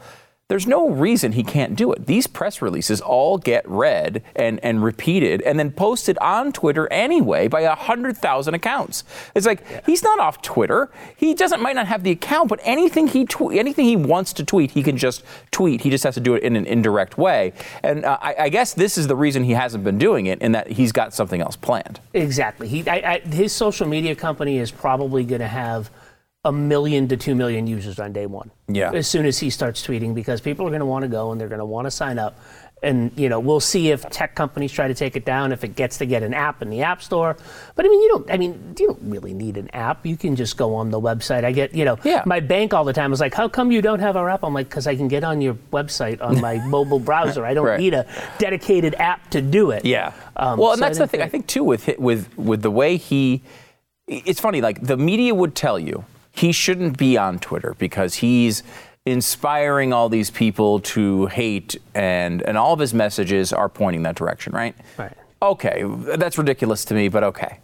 [0.55, 2.07] There's no reason he can't do it.
[2.07, 7.49] These press releases all get read and, and repeated and then posted on Twitter anyway
[7.49, 9.03] by 100,000 accounts.
[9.35, 10.93] It's like he's not off Twitter.
[11.17, 14.45] He doesn't might not have the account, but anything he tw- anything he wants to
[14.45, 15.81] tweet, he can just tweet.
[15.81, 17.53] He just has to do it in an indirect way.
[17.83, 20.53] And uh, I, I guess this is the reason he hasn't been doing it, in
[20.53, 21.99] that he's got something else planned.
[22.13, 22.69] Exactly.
[22.69, 25.91] He, I, I, his social media company is probably going to have
[26.45, 28.51] a million to two million users on day one.
[28.69, 28.93] Yeah.
[28.93, 31.41] As soon as he starts tweeting, because people are going to want to go and
[31.41, 32.37] they're going to want to sign up.
[32.83, 35.75] and you know we'll see if tech companies try to take it down if it
[35.75, 37.35] gets to get an app in the app store.
[37.77, 38.31] But I mean, you don't.
[38.31, 40.05] I mean, you don't really need an app.
[40.05, 41.45] You can just go on the website.
[41.45, 42.23] I get you know, Yeah.
[42.27, 44.45] my bank all the time is like, how come you don't have our app?
[44.45, 47.47] I'm like, because I can get on your website on my mobile browser.
[47.47, 47.81] I don't Right.
[47.81, 48.05] need a
[48.39, 49.87] dedicated app to do it.
[49.87, 50.13] Yeah.
[50.37, 51.23] Um, well, and so that's the thing.
[51.23, 53.41] I think too with with with the way he.
[54.07, 54.61] It's funny.
[54.61, 56.05] Like the media would tell you
[56.35, 58.65] he shouldn't be on Twitter because he's
[59.07, 64.17] inspiring all these people to hate, and and all of his messages are pointing that
[64.17, 64.75] direction, right?
[64.99, 65.13] Right.
[65.41, 65.85] Okay,
[66.17, 67.61] that's ridiculous to me, but okay.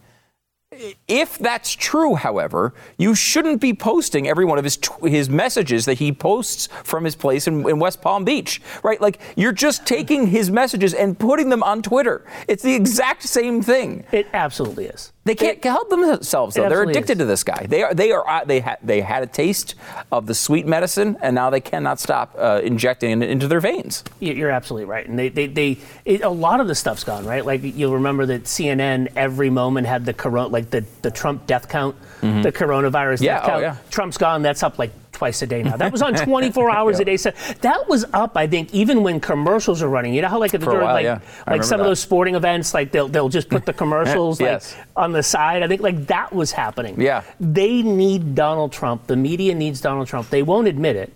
[1.09, 5.85] If that's true, however, you shouldn't be posting every one of his tw- his messages
[5.87, 9.01] that he posts from his place in, in West Palm Beach, right?
[9.01, 12.25] Like you're just taking his messages and putting them on Twitter.
[12.47, 14.05] It's the exact same thing.
[14.13, 15.13] It absolutely is.
[15.31, 16.69] They can't help themselves though.
[16.69, 17.19] They're addicted is.
[17.19, 17.67] to this guy.
[17.69, 17.95] They are.
[17.95, 18.27] They are.
[18.29, 18.79] uh, They had.
[18.83, 19.75] They had a taste
[20.11, 24.03] of the sweet medicine, and now they cannot stop uh, injecting it into their veins.
[24.19, 27.25] You- You're absolutely right, and they, they, they it, a lot of the stuff's gone
[27.27, 27.45] right.
[27.45, 31.69] Like you'll remember that CNN every moment had the corona, like the, the Trump death
[31.69, 33.25] count, the coronavirus Mm-hmm.
[33.25, 33.63] Yeah, death oh, count.
[33.63, 33.77] yeah.
[33.91, 34.43] Trump's gone.
[34.43, 34.91] That's up like
[35.21, 35.77] twice a day now.
[35.77, 37.19] That was on 24 hours a day.
[37.19, 37.31] So
[37.61, 40.15] that was up, I think, even when commercials are running.
[40.15, 41.21] You know how like at the during, while, like yeah.
[41.47, 44.75] Like some of those sporting events, like they'll they'll just put the commercials Yes.
[44.75, 45.63] like on the side.
[45.63, 46.99] I think like that was happening.
[46.99, 47.23] Yeah.
[47.39, 49.07] They need Donald Trump.
[49.09, 50.31] The media needs Donald Trump.
[50.31, 51.13] They won't admit it,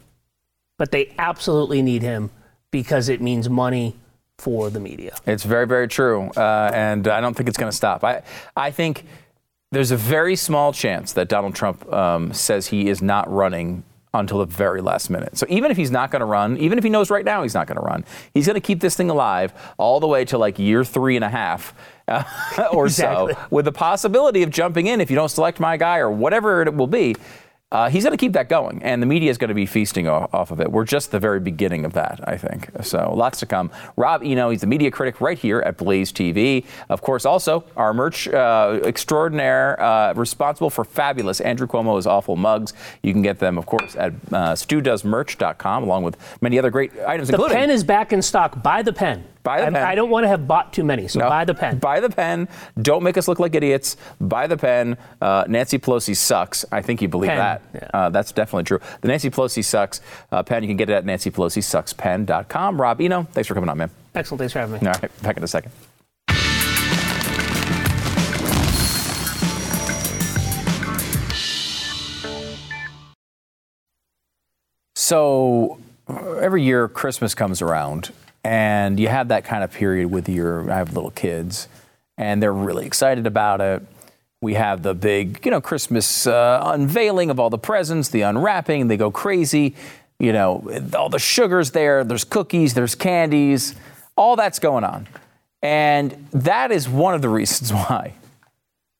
[0.77, 2.31] but they absolutely need him
[2.71, 3.97] because it means money
[4.37, 5.17] for the media.
[5.25, 8.05] It's very, very true, uh, and I don't think it's going to stop.
[8.05, 8.23] I,
[8.55, 9.07] I think
[9.73, 13.83] there's a very small chance that Donald Trump um, says he is not running
[14.21, 15.37] until the very last minute.
[15.37, 17.55] So even if he's not going to run, even if he knows right now he's
[17.55, 20.39] not going to run, he's going to keep this thing alive all the way to
[20.39, 21.75] like year three and a half.
[22.07, 22.23] Uh,
[22.73, 23.33] or Exactly.
[23.35, 26.63] so, with the possibility of jumping in if you don't select my guy or whatever
[26.63, 27.15] it will be.
[27.75, 30.07] Uh, he's going to keep that going, and the media is going to be feasting
[30.07, 30.71] off, off of it.
[30.71, 32.71] We're just the very beginning of that, I think.
[32.85, 33.73] So lots to come.
[33.97, 36.65] Rob Eno, he's the media critic right here at Blaze TV.
[36.89, 42.75] Of course, also our merch uh, extraordinaire, uh, responsible for fabulous Andrew Cuomo's awful mugs.
[43.03, 47.27] You can get them, of course, at uh, studoesmerch.com, along with many other great items,
[47.27, 48.63] The including pen is back in stock.
[48.63, 49.25] Buy the pen.
[49.45, 49.83] Buy the I, pen.
[49.85, 51.29] I don't want to have bought too many, so No.
[51.29, 51.79] buy the pen.
[51.79, 52.49] Buy the pen.
[52.81, 53.97] Don't make us look like idiots.
[54.19, 54.97] Buy the pen.
[55.21, 56.65] Uh, Nancy Pelosi sucks.
[56.73, 57.63] I think you believe Pen, that.
[57.75, 57.89] yeah.
[57.93, 58.81] Uh, that's definitely true.
[59.03, 60.01] The Nancy Pelosi sucks
[60.33, 60.63] uh, pen.
[60.63, 62.81] You can get it at nancypelosisuckspen.com.
[62.81, 63.91] Rob Eno, thanks for coming on, man.
[64.15, 64.39] Excellent.
[64.41, 64.87] Thanks for having me.
[64.89, 65.71] All right, back in a second.
[74.95, 75.79] So
[76.09, 78.11] every year Christmas comes around,
[78.45, 80.71] and you have that kind of period with your.
[80.71, 81.69] I have little kids,
[82.17, 83.83] and they're really excited about it.
[84.41, 88.89] We have the big, you know, Christmas uh, unveiling of all the presents, the unwrapping.
[88.89, 89.75] They go crazy.
[90.19, 92.05] You know, all the sugars there.
[92.05, 92.75] There's cookies.
[92.75, 93.75] There's candies.
[94.17, 95.09] All that's going on,
[95.63, 98.13] and that is one of the reasons why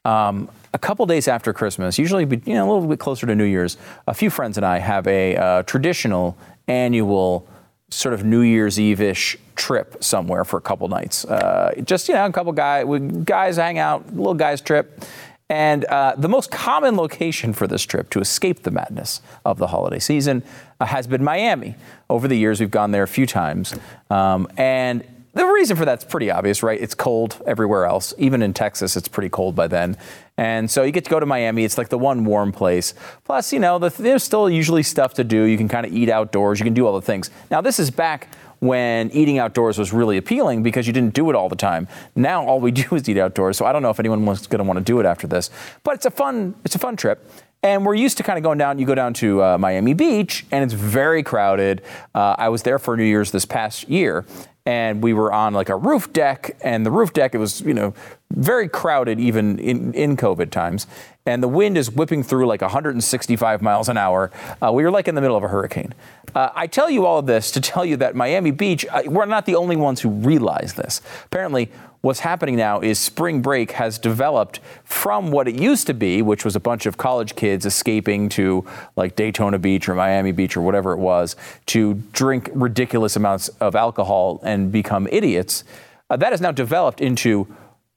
[0.05, 3.45] um, a couple days after Christmas, usually you know, a little bit closer to New
[3.45, 3.77] Year's,
[4.07, 6.37] a few friends and I have a uh, traditional
[6.69, 7.47] annual
[7.91, 11.25] sort of New Year's Eve-ish trip somewhere for a couple nights.
[11.25, 12.85] Uh, just you know, a couple guy,
[13.25, 15.05] guys hang out, little guys trip.
[15.51, 19.67] And uh, the most common location for this trip to escape the madness of the
[19.69, 20.43] holiday season
[20.81, 21.77] uh, has been Miami.
[22.09, 23.75] Over the years, we've gone there a few times.
[24.11, 26.81] Um, and the reason for that's pretty obvious, right?
[26.81, 28.15] It's cold everywhere else.
[28.19, 29.97] Even in Texas, it's pretty cold by then.
[30.37, 31.65] And so you get to go to Miami.
[31.65, 32.95] It's like the one warm place.
[33.25, 35.45] Plus, you know, the, there's still usually stuff to do.
[35.45, 36.59] You can kind of eat outdoors.
[36.59, 37.31] You can do all the things.
[37.51, 38.29] Now, this is back
[38.65, 41.87] when eating outdoors was really appealing because you didn't do it all the time.
[42.17, 43.57] Now all we do is eat outdoors.
[43.57, 45.51] So I don't know if anyone was going to want to do it after this.
[45.83, 47.31] But it's a fun, it's a fun trip.
[47.65, 48.79] And we're used to kind of going down.
[48.79, 51.81] You go down to uh, Miami Beach, and it's very crowded.
[52.15, 54.27] Uh, I was there for New Year's this past year,
[54.67, 56.59] and we were on like a roof deck.
[56.63, 57.95] And the roof deck, it was you know
[58.31, 60.87] very crowded even in, in COVID times.
[61.27, 64.31] And the wind is whipping through like 165 miles an hour.
[64.61, 65.95] Uh, we were like in the middle of a hurricane.
[66.35, 69.25] Uh, I tell you all of this to tell you that Miami Beach, uh, we're
[69.25, 71.01] not the only ones who realize this.
[71.25, 71.71] Apparently,
[72.03, 76.45] what's happening now is spring break has developed from what it used to be, which
[76.45, 78.63] was a bunch of college kids escaping to
[78.95, 83.75] like Daytona Beach or Miami Beach or whatever it was to drink ridiculous amounts of
[83.75, 85.65] alcohol and become idiots.
[86.11, 87.47] Uh, that has now developed into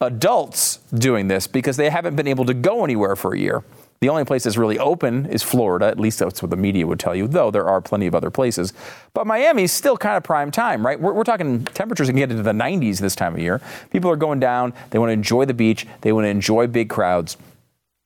[0.01, 3.63] adults doing this because they haven't been able to go anywhere for a year.
[3.99, 5.87] The only place that's really open is Florida.
[5.87, 8.29] At least that's what the media would tell you, though there are plenty of other
[8.29, 8.73] places.
[9.15, 10.99] But Miami's still kind of prime time, right?
[10.99, 13.59] We're, we're talking temperatures can get into the 90s this time of year.
[13.89, 14.73] People are going down.
[14.91, 15.87] They want to enjoy the beach.
[16.01, 17.37] They want to enjoy big crowds.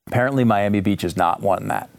[0.08, 1.90] Apparently, Miami Beach is not one that.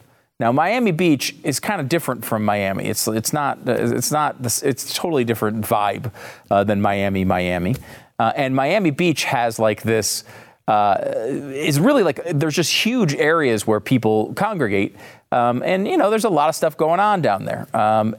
[0.41, 2.87] Now, Miami Beach is kind of different from Miami.
[2.87, 6.11] It's it's not it's not it's totally different vibe
[6.51, 7.77] uh, than Miami, Miami,
[8.23, 10.23] uh, and Miami Beach has like this.
[10.69, 10.97] Uh,
[11.53, 14.95] is really like there's just huge areas where people congregate,
[15.33, 17.67] um, and you know there's a lot of stuff going on down there.
[17.77, 18.15] Um,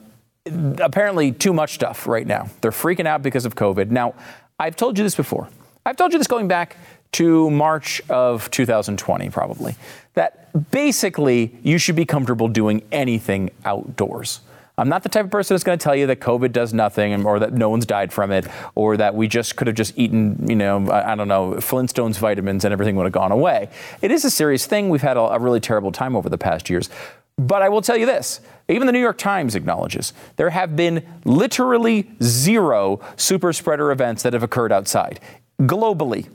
[0.81, 2.49] apparently, too much stuff right now.
[2.59, 3.91] They're freaking out because of COVID.
[3.91, 4.13] Now,
[4.59, 5.47] I've told you this before.
[5.85, 6.75] I've told you this going back
[7.13, 9.75] to March of 2020, probably,
[10.15, 14.41] that basically you should be comfortable doing anything outdoors.
[14.77, 17.25] I'm not the type of person that's going to tell you that COVID does nothing
[17.25, 20.49] or that no one's died from it or that we just could have just eaten,
[20.49, 23.69] you know, I, don't know, Flintstones vitamins and everything would have gone away.
[24.01, 24.89] It is a serious thing.
[24.89, 26.89] We've had a, a really terrible time over the past years.
[27.37, 31.05] But I will tell you this even the New York Times acknowledges there have been
[31.25, 35.19] literally zero super spreader events that have occurred outside
[35.61, 36.29] globally.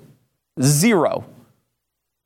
[0.61, 1.25] Zero.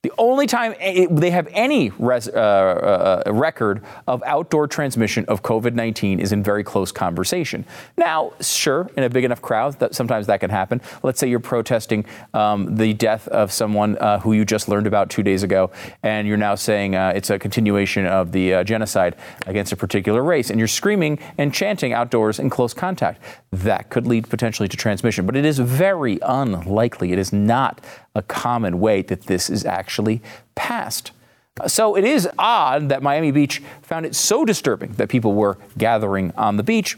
[0.03, 0.75] The only time
[1.13, 6.43] they have any res, uh, uh, record of outdoor transmission of COVID 19 is in
[6.43, 7.65] very close conversation.
[7.97, 10.81] Now, sure, in a big enough crowd, that sometimes that can happen.
[11.05, 15.09] Let's say you're protesting um, the death of someone uh, who you just learned about
[15.09, 15.71] two days ago,
[16.03, 19.15] and you're now saying uh, it's a continuation of the uh, genocide
[19.47, 23.23] against a particular race, and you're screaming and chanting outdoors in close contact.
[23.53, 27.13] That could lead potentially to transmission, but it is very unlikely.
[27.13, 27.81] It is not
[28.15, 30.23] a common way that this is actually
[30.55, 31.13] passed.
[31.67, 36.33] So it is odd that Miami Beach found it so disturbing that people were gathering
[36.37, 36.97] on the beach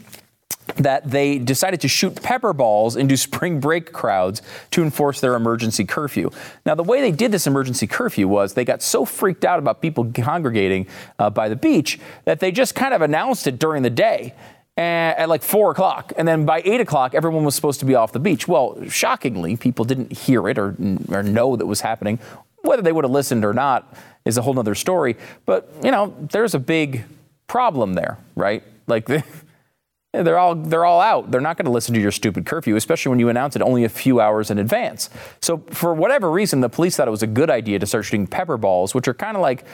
[0.77, 5.85] that they decided to shoot pepper balls into spring break crowds to enforce their emergency
[5.85, 6.29] curfew.
[6.65, 9.81] Now, the way they did this emergency curfew was they got so freaked out about
[9.81, 10.87] people congregating
[11.19, 14.33] uh, by the beach that they just kind of announced it during the day
[14.77, 16.11] at like four o'clock.
[16.17, 18.47] And then by eight o'clock, everyone was supposed to be off the beach.
[18.47, 20.75] Well, shockingly, people didn't hear it or,
[21.09, 22.19] or know that was happening.
[22.61, 25.15] Whether they would have listened or not is a whole other story.
[25.45, 27.05] But, you know, there's a big
[27.47, 28.63] problem there, right?
[28.87, 29.07] Like,
[30.13, 31.31] they're all they're all out.
[31.31, 33.83] They're not going to listen to your stupid curfew, especially when you announce it only
[33.83, 35.09] a few hours in advance.
[35.41, 38.27] So for whatever reason, the police thought it was a good idea to start shooting
[38.27, 39.65] pepper balls, which are kind of like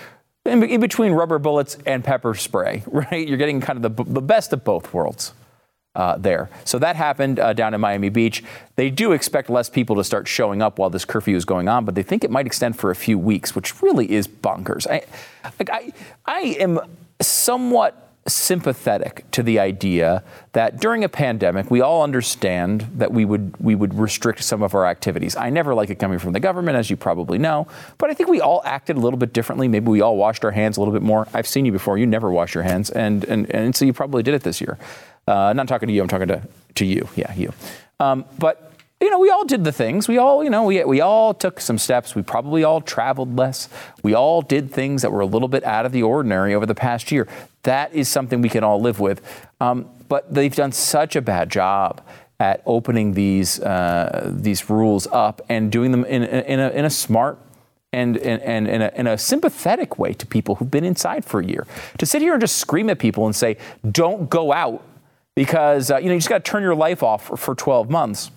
[0.45, 3.27] in, in, between rubber bullets and pepper spray, right?
[3.27, 5.33] You're getting kind of the, the best of both worlds.
[5.93, 6.49] Uh, there.
[6.63, 8.45] So that happened uh, down in Miami Beach.
[8.77, 11.83] They do expect less people to start showing up while this curfew is going on,
[11.83, 14.87] but they think it might extend for a few weeks, which really is bonkers.
[14.89, 15.03] I,
[15.69, 15.91] I,
[16.25, 16.79] I am
[17.19, 23.55] somewhat sympathetic to the idea that during a pandemic we all understand that we would
[23.59, 25.35] we would restrict some of our activities.
[25.35, 28.29] I never like it coming from the government as you probably know, but I think
[28.29, 29.67] we all acted a little bit differently.
[29.67, 31.27] Maybe we all washed our hands a little bit more.
[31.33, 31.97] I've seen you before.
[31.97, 34.77] You never wash your hands and and, and so you probably did it this year.
[35.27, 36.41] Uh, not talking to you, I'm talking to
[36.75, 37.09] to you.
[37.15, 37.51] Yeah, you.
[37.99, 38.70] Um, but
[39.01, 40.07] you know, we all did the things.
[40.07, 42.13] We all, you know, we, we all took some steps.
[42.13, 43.67] We probably all traveled less.
[44.03, 46.75] We all did things that were a little bit out of the ordinary over the
[46.75, 47.27] past year.
[47.63, 49.21] That is something we can all live with.
[49.59, 52.01] Um, but they've done such a bad job
[52.39, 56.89] at opening these uh, these rules up and doing them in, in, a, in a
[56.89, 57.39] smart
[57.93, 61.39] and, and, and in, a, in a sympathetic way to people who've been inside for
[61.39, 61.67] a year.
[61.97, 63.57] To sit here and just scream at people and say,
[63.89, 64.83] "Don't go out,"
[65.35, 67.89] because uh, you know you just got to turn your life off for, for 12
[67.89, 68.31] months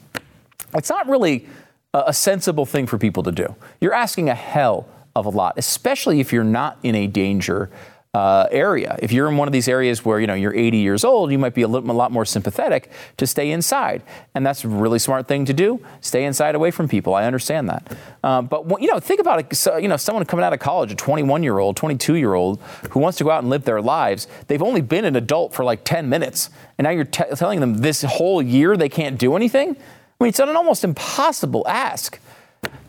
[0.75, 1.47] it's not really
[1.95, 3.55] a sensible thing for people to do.
[3.81, 7.71] You're asking a hell of a lot, especially if you're not in a danger
[8.15, 8.97] uh, area.
[9.03, 11.39] If you're in one of these areas where you know you're 80 years old, you
[11.39, 14.03] might be a, little, a lot more sympathetic to stay inside,
[14.35, 15.85] and that's a really smart thing to do.
[16.01, 17.15] Stay inside, away from people.
[17.15, 19.57] I understand that, um, but you know, think about it.
[19.57, 22.61] So, you know, someone coming out of college, a 21 year old, 22 year old,
[22.91, 24.29] who wants to go out and live their lives.
[24.47, 27.79] They've only been an adult for like 10 minutes, and now you're t- telling them
[27.79, 29.77] this whole year they can't do anything.
[30.21, 32.19] I mean, it's an almost impossible ask.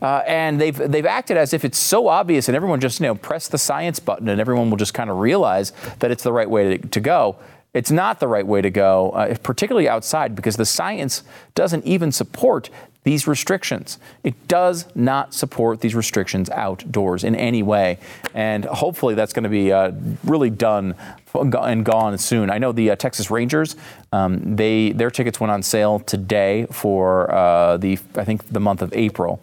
[0.01, 3.15] Uh, and they've they've acted as if it's so obvious, and everyone just you know
[3.15, 6.49] press the science button, and everyone will just kind of realize that it's the right
[6.49, 7.35] way to, to go.
[7.73, 11.23] It's not the right way to go, uh, particularly outside, because the science
[11.55, 12.69] doesn't even support
[13.03, 13.99] these restrictions.
[14.23, 17.99] It does not support these restrictions outdoors in any way.
[18.33, 19.91] And hopefully that's going to be uh,
[20.23, 20.95] really done
[21.41, 22.49] and gone soon.
[22.49, 23.75] I know the uh, Texas Rangers,
[24.11, 28.81] um, they their tickets went on sale today for uh, the I think the month
[28.81, 29.41] of April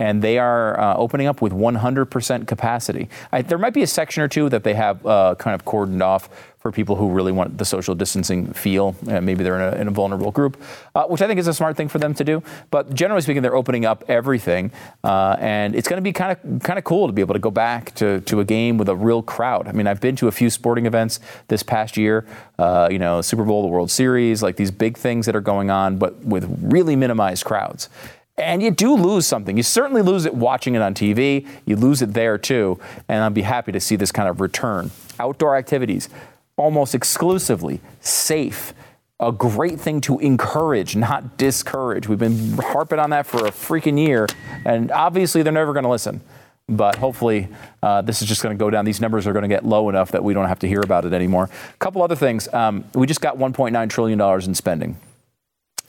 [0.00, 3.08] and they are uh, opening up with 100% capacity.
[3.30, 6.02] I, there might be a section or two that they have uh, kind of cordoned
[6.02, 6.28] off
[6.58, 8.96] for people who really want the social distancing feel.
[9.06, 10.60] Uh, maybe they're in a, in a vulnerable group,
[10.94, 12.42] uh, which I think is a smart thing for them to do.
[12.70, 14.72] But generally speaking, they're opening up everything,
[15.04, 17.40] uh, and it's going to be kind of kind of cool to be able to
[17.40, 19.68] go back to, to a game with a real crowd.
[19.68, 22.26] I mean, I've been to a few sporting events this past year.
[22.58, 25.70] Uh, you know, Super Bowl, the World Series, like these big things that are going
[25.70, 27.90] on, but with really minimized crowds.
[28.36, 29.56] And you do lose something.
[29.56, 31.46] You certainly lose it watching it on TV.
[31.66, 32.80] You lose it there too.
[33.08, 34.90] And I'd be happy to see this kind of return.
[35.20, 36.08] Outdoor activities,
[36.56, 38.74] almost exclusively safe.
[39.20, 42.08] A great thing to encourage, not discourage.
[42.08, 44.26] We've been harping on that for a freaking year.
[44.64, 46.20] And obviously, they're never going to listen.
[46.68, 47.48] But hopefully,
[47.82, 48.84] uh, this is just going to go down.
[48.84, 51.04] These numbers are going to get low enough that we don't have to hear about
[51.04, 51.48] it anymore.
[51.72, 52.52] A couple other things.
[52.52, 54.96] Um, we just got $1.9 trillion in spending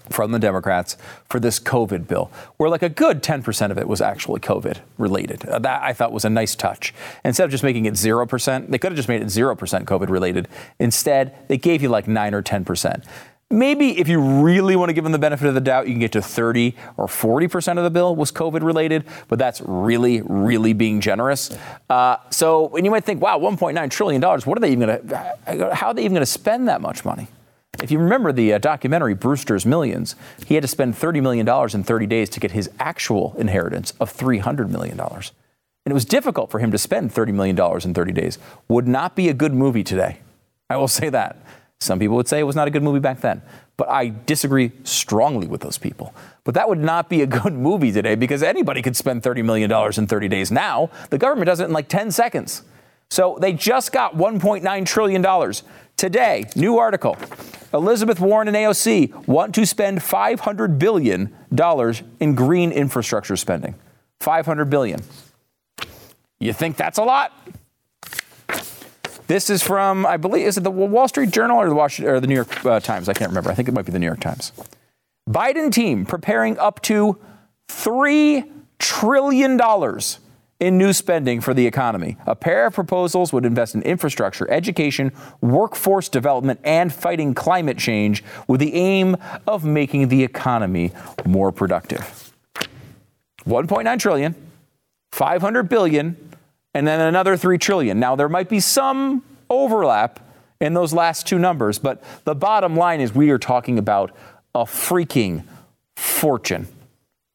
[0.10, 0.98] from the Democrats
[1.30, 5.46] for this COVID bill, where like a good 10% of it was actually COVID related.
[5.46, 6.94] Uh, that I thought was a nice touch.
[7.24, 10.48] Instead of just making it 0%, they could have just made it 0% COVID related.
[10.80, 13.04] Instead, they gave you like 9 or 10%.
[13.52, 16.00] Maybe if you really want to give them the benefit of the doubt, you can
[16.00, 20.74] get to 30 or 40% of the bill was COVID related, but that's really, really
[20.74, 21.56] being generous.
[21.88, 25.76] Uh, so, and you might think, wow, $1.9 trillion, what are they even going to,
[25.76, 27.28] how are they even going to spend that much money?
[27.82, 30.16] If you remember the uh, documentary Brewster's Millions,
[30.46, 34.16] he had to spend $30 million in 30 days to get his actual inheritance of
[34.16, 35.00] $300 million.
[35.00, 38.40] And it was difficult for him to spend $30 million in 30 days.
[38.68, 40.20] Would not be a good movie today.
[40.70, 41.38] I will say that.
[41.80, 43.42] Some people would say it was not a good movie back then.
[43.78, 46.16] But I disagree strongly with those people.
[46.46, 49.72] But that would not be a good movie today because anybody could spend $30 million
[49.98, 50.52] in 30 days.
[50.52, 52.64] Now, the government does it in like 10 seconds.
[53.10, 55.54] So they just got $1.9 trillion.
[55.98, 57.18] Today, new article.
[57.74, 61.36] Elizabeth Warren and AOC want to spend $500 billion
[62.20, 63.76] in green infrastructure spending.
[64.20, 65.02] 500 billion.
[66.40, 67.32] You think that's a lot?
[69.28, 72.20] This is from, I believe, is it the Wall Street Journal or the, Washington, or
[72.20, 73.10] the New York uh, Times?
[73.10, 73.50] I can't remember.
[73.50, 74.52] I think it might be the New York Times.
[75.28, 77.18] Biden team preparing up to
[77.68, 79.60] $3 trillion
[80.66, 82.18] in new spending for the economy.
[82.26, 88.24] A pair of proposals would invest in infrastructure, education, workforce development, and fighting climate change
[88.48, 90.92] with the aim of making the economy
[91.24, 92.34] more productive.
[93.46, 94.34] 1.9 trillion,
[95.12, 96.18] 500 billion,
[96.74, 98.00] and then another 3 trillion.
[98.00, 100.20] Now there might be some overlap
[100.60, 104.16] in those last two numbers, but the bottom line is we are talking about
[104.56, 105.44] a freaking
[105.96, 106.68] fortune.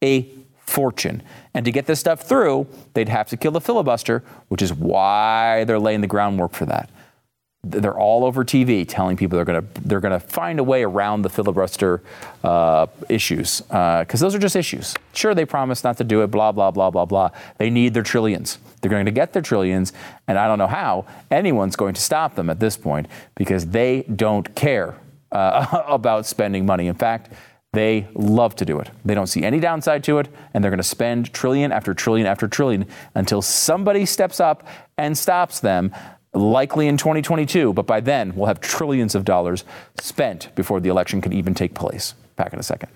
[0.03, 0.29] A
[0.67, 1.23] fortune.
[1.55, 5.65] And to get this stuff through, they'd have to kill the filibuster, which is why
[5.65, 6.91] they're laying the groundwork for that.
[7.63, 10.83] They're all over TV telling people they're going to they're going to find a way
[10.83, 12.01] around the filibuster
[12.43, 14.95] uh, issues because uh, those are just issues.
[15.13, 16.29] Sure, they promised not to do it.
[16.29, 17.31] Blah blah blah blah blah.
[17.59, 18.57] They need their trillions.
[18.81, 19.93] They're going to get their trillions,
[20.27, 24.05] and I don't know how anyone's going to stop them at this point because they
[24.05, 24.97] don't care
[25.31, 26.87] uh, about spending money.
[26.87, 27.31] In fact,
[27.73, 28.91] they love to do it.
[29.05, 32.27] They don't see any downside to it, and they're going to spend trillion after trillion
[32.27, 34.67] after trillion until somebody steps up
[34.99, 35.95] and stops them,
[36.35, 37.73] likely in 2022.
[37.73, 39.65] But by then, we'll have trillions of dollars
[40.01, 42.15] spent before the election can even take place.
[42.35, 42.91] Back in a second.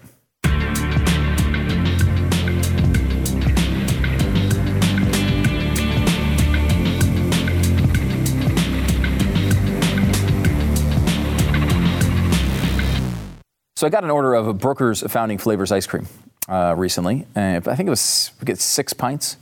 [13.84, 16.08] So I got an order of Brooker's Founding Flavors ice cream
[16.48, 17.26] uh, recently.
[17.36, 19.36] Uh, I think it was we get six pints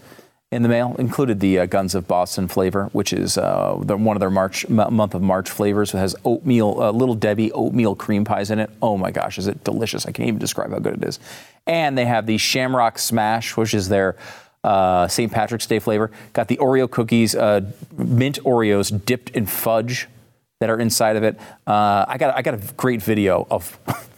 [0.50, 0.96] in the mail.
[0.98, 4.64] Included the uh, Guns of Boston flavor, which is uh, the, one of their March
[4.64, 5.94] m- month of March flavors.
[5.94, 8.68] It has oatmeal, uh, little Debbie oatmeal cream pies in it.
[8.82, 10.06] Oh my gosh, is it delicious?
[10.06, 11.20] I can't even describe how good it is.
[11.68, 14.16] And they have the Shamrock Smash, which is their
[14.64, 15.30] uh, St.
[15.30, 16.10] Patrick's Day flavor.
[16.32, 20.08] Got the Oreo cookies, mint Oreos dipped in fudge
[20.58, 21.38] that are inside of it.
[21.64, 23.78] I got I got a great video of.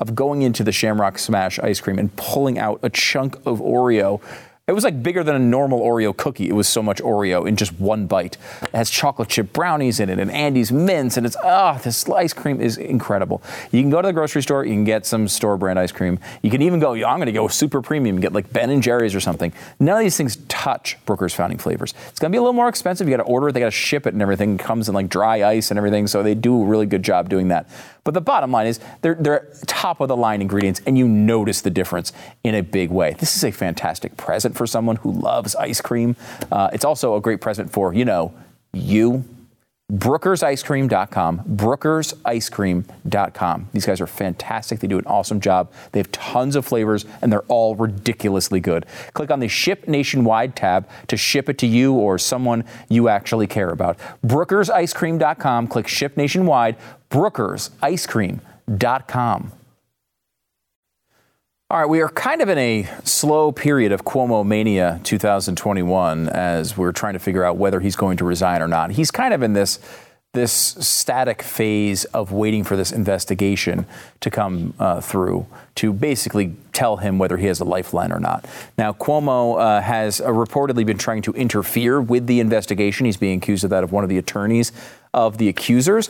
[0.00, 4.20] of going into the Shamrock Smash ice cream and pulling out a chunk of Oreo
[4.68, 6.46] it was like bigger than a normal Oreo cookie.
[6.50, 8.36] It was so much Oreo in just one bite.
[8.60, 12.06] It has chocolate chip brownies in it and Andes mints, and it's ah, oh, this
[12.10, 13.42] ice cream is incredible.
[13.72, 16.18] You can go to the grocery store, you can get some store brand ice cream.
[16.42, 18.82] You can even go, I'm going to go super premium and get like Ben and
[18.82, 19.54] Jerry's or something.
[19.80, 21.94] None of these things touch Brooker's Founding Flavors.
[22.10, 23.08] It's going to be a little more expensive.
[23.08, 24.94] You got to order it, they got to ship it, and everything it comes in
[24.94, 26.06] like dry ice and everything.
[26.06, 27.70] So they do a really good job doing that.
[28.08, 31.60] But the bottom line is they're, they're top of the line ingredients, and you notice
[31.60, 33.14] the difference in a big way.
[33.18, 36.16] This is a fantastic present for someone who loves ice cream.
[36.50, 38.32] Uh, it's also a great present for, you know,
[38.72, 39.24] you.
[39.90, 41.44] BrookersIceCream.com.
[41.56, 43.68] BrookersIceCream.com.
[43.72, 44.80] These guys are fantastic.
[44.80, 45.72] They do an awesome job.
[45.92, 48.84] They have tons of flavors and they're all ridiculously good.
[49.14, 53.46] Click on the Ship Nationwide tab to ship it to you or someone you actually
[53.46, 53.96] care about.
[54.26, 55.68] BrookersIceCream.com.
[55.68, 56.76] Click Ship Nationwide.
[57.10, 59.52] BrookersIceCream.com.
[61.70, 66.78] All right, we are kind of in a slow period of Cuomo mania 2021 as
[66.78, 68.92] we're trying to figure out whether he's going to resign or not.
[68.92, 69.78] He's kind of in this
[70.32, 73.84] this static phase of waiting for this investigation
[74.20, 78.46] to come uh, through to basically tell him whether he has a lifeline or not.
[78.78, 83.04] Now, Cuomo uh, has uh, reportedly been trying to interfere with the investigation.
[83.04, 84.72] He's being accused of that of one of the attorneys
[85.12, 86.08] of the accusers.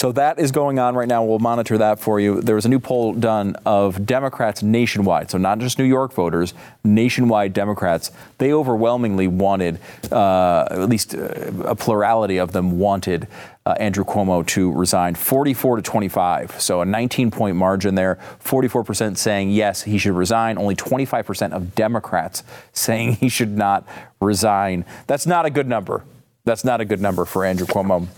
[0.00, 1.22] So that is going on right now.
[1.22, 2.40] We'll monitor that for you.
[2.40, 6.54] There was a new poll done of Democrats nationwide, so not just New York voters,
[6.82, 8.10] nationwide Democrats.
[8.38, 9.78] They overwhelmingly wanted,
[10.10, 13.28] uh, at least uh, a plurality of them wanted
[13.66, 16.58] uh, Andrew Cuomo to resign 44 to 25.
[16.58, 18.18] So a 19 point margin there.
[18.42, 20.56] 44% saying yes, he should resign.
[20.56, 22.42] Only 25% of Democrats
[22.72, 23.86] saying he should not
[24.18, 24.86] resign.
[25.06, 26.04] That's not a good number.
[26.46, 28.08] That's not a good number for Andrew Cuomo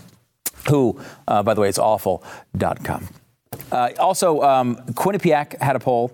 [0.69, 3.07] who, uh, by the way, it's awful.com.
[3.71, 6.11] Uh, also, um, Quinnipiac had a poll,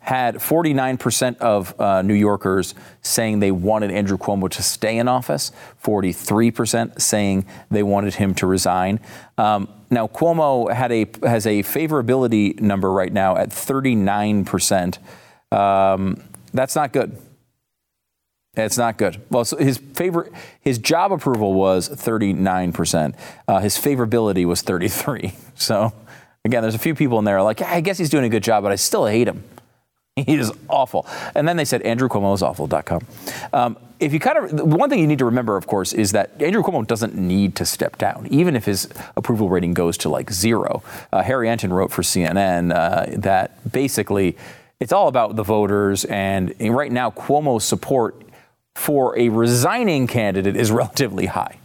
[0.00, 5.52] had 49% of uh, New Yorkers saying they wanted Andrew Cuomo to stay in office,
[5.82, 9.00] 43% saying they wanted him to resign.
[9.38, 14.98] Um, now, Cuomo had a, has a favorability number right now at 39%.
[15.52, 16.22] Um,
[16.52, 17.16] that's not good.
[18.54, 19.18] It's not good.
[19.30, 20.30] Well, so his favorite,
[20.60, 23.14] his job approval was 39%.
[23.48, 25.34] Uh, his favorability was 33.
[25.54, 25.92] So
[26.44, 28.64] again, there's a few people in there like, I guess he's doing a good job,
[28.64, 29.44] but I still hate him.
[30.16, 31.06] He is awful.
[31.34, 33.06] And then they said Andrew Cuomo is awful.com.
[33.52, 36.32] Um, if you kind of, one thing you need to remember, of course, is that
[36.42, 40.32] Andrew Cuomo doesn't need to step down, even if his approval rating goes to like
[40.32, 40.82] zero.
[41.12, 44.36] Uh, Harry Enten wrote for CNN uh, that basically
[44.80, 46.04] it's all about the voters.
[46.06, 48.20] And right now, Cuomo's support
[48.74, 51.58] for a resigning candidate is relatively high.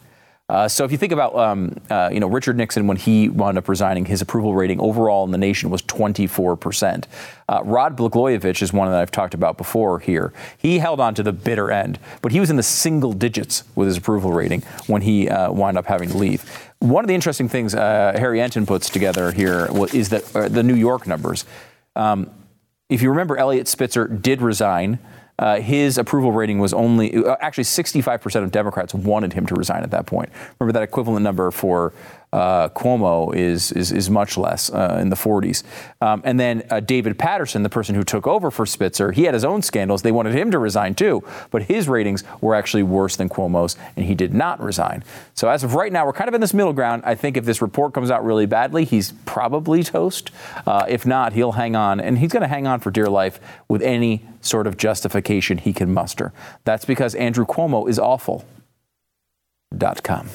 [0.50, 3.58] Uh, so if you think about, um, uh, you know, Richard Nixon when he wound
[3.58, 7.06] up resigning, his approval rating overall in the nation was 24 percent.
[7.50, 10.32] Uh, Rod Blagojevich is one that I've talked about before here.
[10.58, 13.90] He held on to the bitter end, but he was in the single digits with
[13.90, 16.46] his approval rating when he uh, wound up having to leave.
[16.80, 20.64] One of the interesting things uh, Harry Enten puts together here is that uh, the
[20.64, 21.44] New York numbers.
[21.98, 22.30] Um,
[22.88, 25.00] if you remember, Eliot Spitzer did resign.
[25.40, 29.84] Uh, his approval rating was only uh, actually 65% of Democrats wanted him to resign
[29.84, 30.30] at that point.
[30.60, 31.94] Remember that equivalent number for
[32.34, 35.64] uh, Cuomo is, is, is much less uh, in the 40s.
[36.02, 39.34] Um, and then uh, David Paterson, the person who took over for Spitzer, he had
[39.34, 40.02] his own scandals.
[40.02, 44.06] They wanted him to resign too, but his ratings were actually worse than Cuomo's, and
[44.06, 45.04] he did not resign.
[45.34, 47.04] So as of right now, we're kind of in this middle ground.
[47.06, 50.32] I think if this report comes out really badly, he's probably toast.
[50.66, 53.40] Uh, if not, he'll hang on, and he's going to hang on for dear life
[53.70, 56.34] with any sort of justification he can muster.
[56.66, 58.46] That's because Andrew Cuomo is awful.
[59.76, 60.30] Dot com.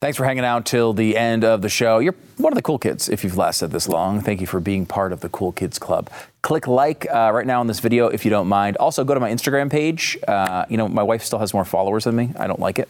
[0.00, 1.98] Thanks for hanging out till the end of the show.
[1.98, 4.20] You're one of the cool kids if you've lasted this long.
[4.20, 6.08] Thank you for being part of the Cool Kids Club.
[6.40, 8.76] Click like uh, right now on this video if you don't mind.
[8.76, 10.16] Also, go to my Instagram page.
[10.28, 12.30] Uh, you know, my wife still has more followers than me.
[12.38, 12.88] I don't like it.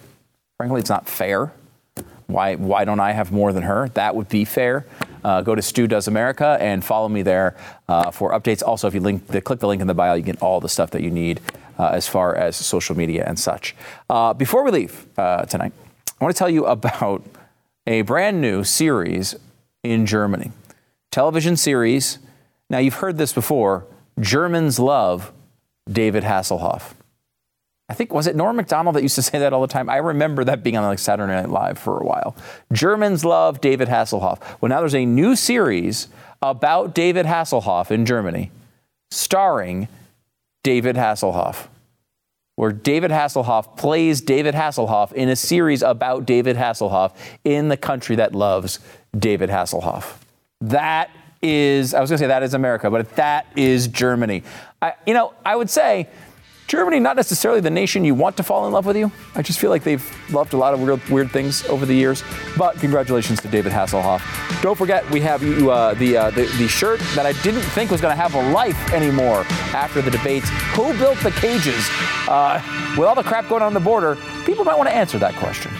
[0.59, 1.51] Frankly, it's not fair.
[2.27, 3.89] Why, why don't I have more than her?
[3.95, 4.85] That would be fair.
[5.25, 7.57] Uh, go to Stu Does America and follow me there
[7.89, 8.63] uh, for updates.
[8.63, 10.69] Also, if you link, the, click the link in the bio, you get all the
[10.69, 11.41] stuff that you need
[11.79, 13.75] uh, as far as social media and such.
[14.11, 15.73] Uh, before we leave tonight,
[16.21, 17.25] I want to tell you about
[17.87, 19.37] a brand new series
[19.83, 20.51] in Germany.
[21.11, 22.19] Television series.
[22.69, 23.87] Now, you've heard this before.
[24.19, 25.33] Germans love
[25.91, 26.95] David Hasselhoff.
[27.89, 29.89] I think was it Norm Macdonald that used to say that all the time.
[29.89, 32.37] I remember that being on like Saturday Night Live for a while.
[32.73, 34.41] Germans love David Hasselhoff.
[34.61, 36.09] Well, now there's a new series
[36.43, 38.51] about David Hasselhoff in Germany,
[39.11, 39.89] starring
[40.63, 41.69] David Hasselhoff,
[42.59, 48.17] where David Hasselhoff plays David Hasselhoff in a series about David Hasselhoff in the country
[48.17, 48.81] that loves
[49.17, 50.17] David Hasselhoff.
[50.61, 51.09] That
[51.41, 54.43] is, I was going to say that is America, but that is Germany.
[54.83, 56.09] I, you know, I would say
[56.69, 59.11] Germany, not necessarily the nation you want to fall in love with you.
[59.35, 62.23] I just feel like they've loved a lot of weird, weird things over the years.
[62.57, 64.23] But congratulations to David Hasselhoff.
[64.61, 67.91] Don't forget, we have you uh, the, uh, the the shirt that I didn't think
[67.91, 70.49] was going to have a life anymore after the debates.
[70.75, 71.89] Who built the cages?
[72.29, 72.61] Uh,
[72.99, 74.17] with all the crap going on, on the border,
[74.47, 75.71] people might want to answer that question.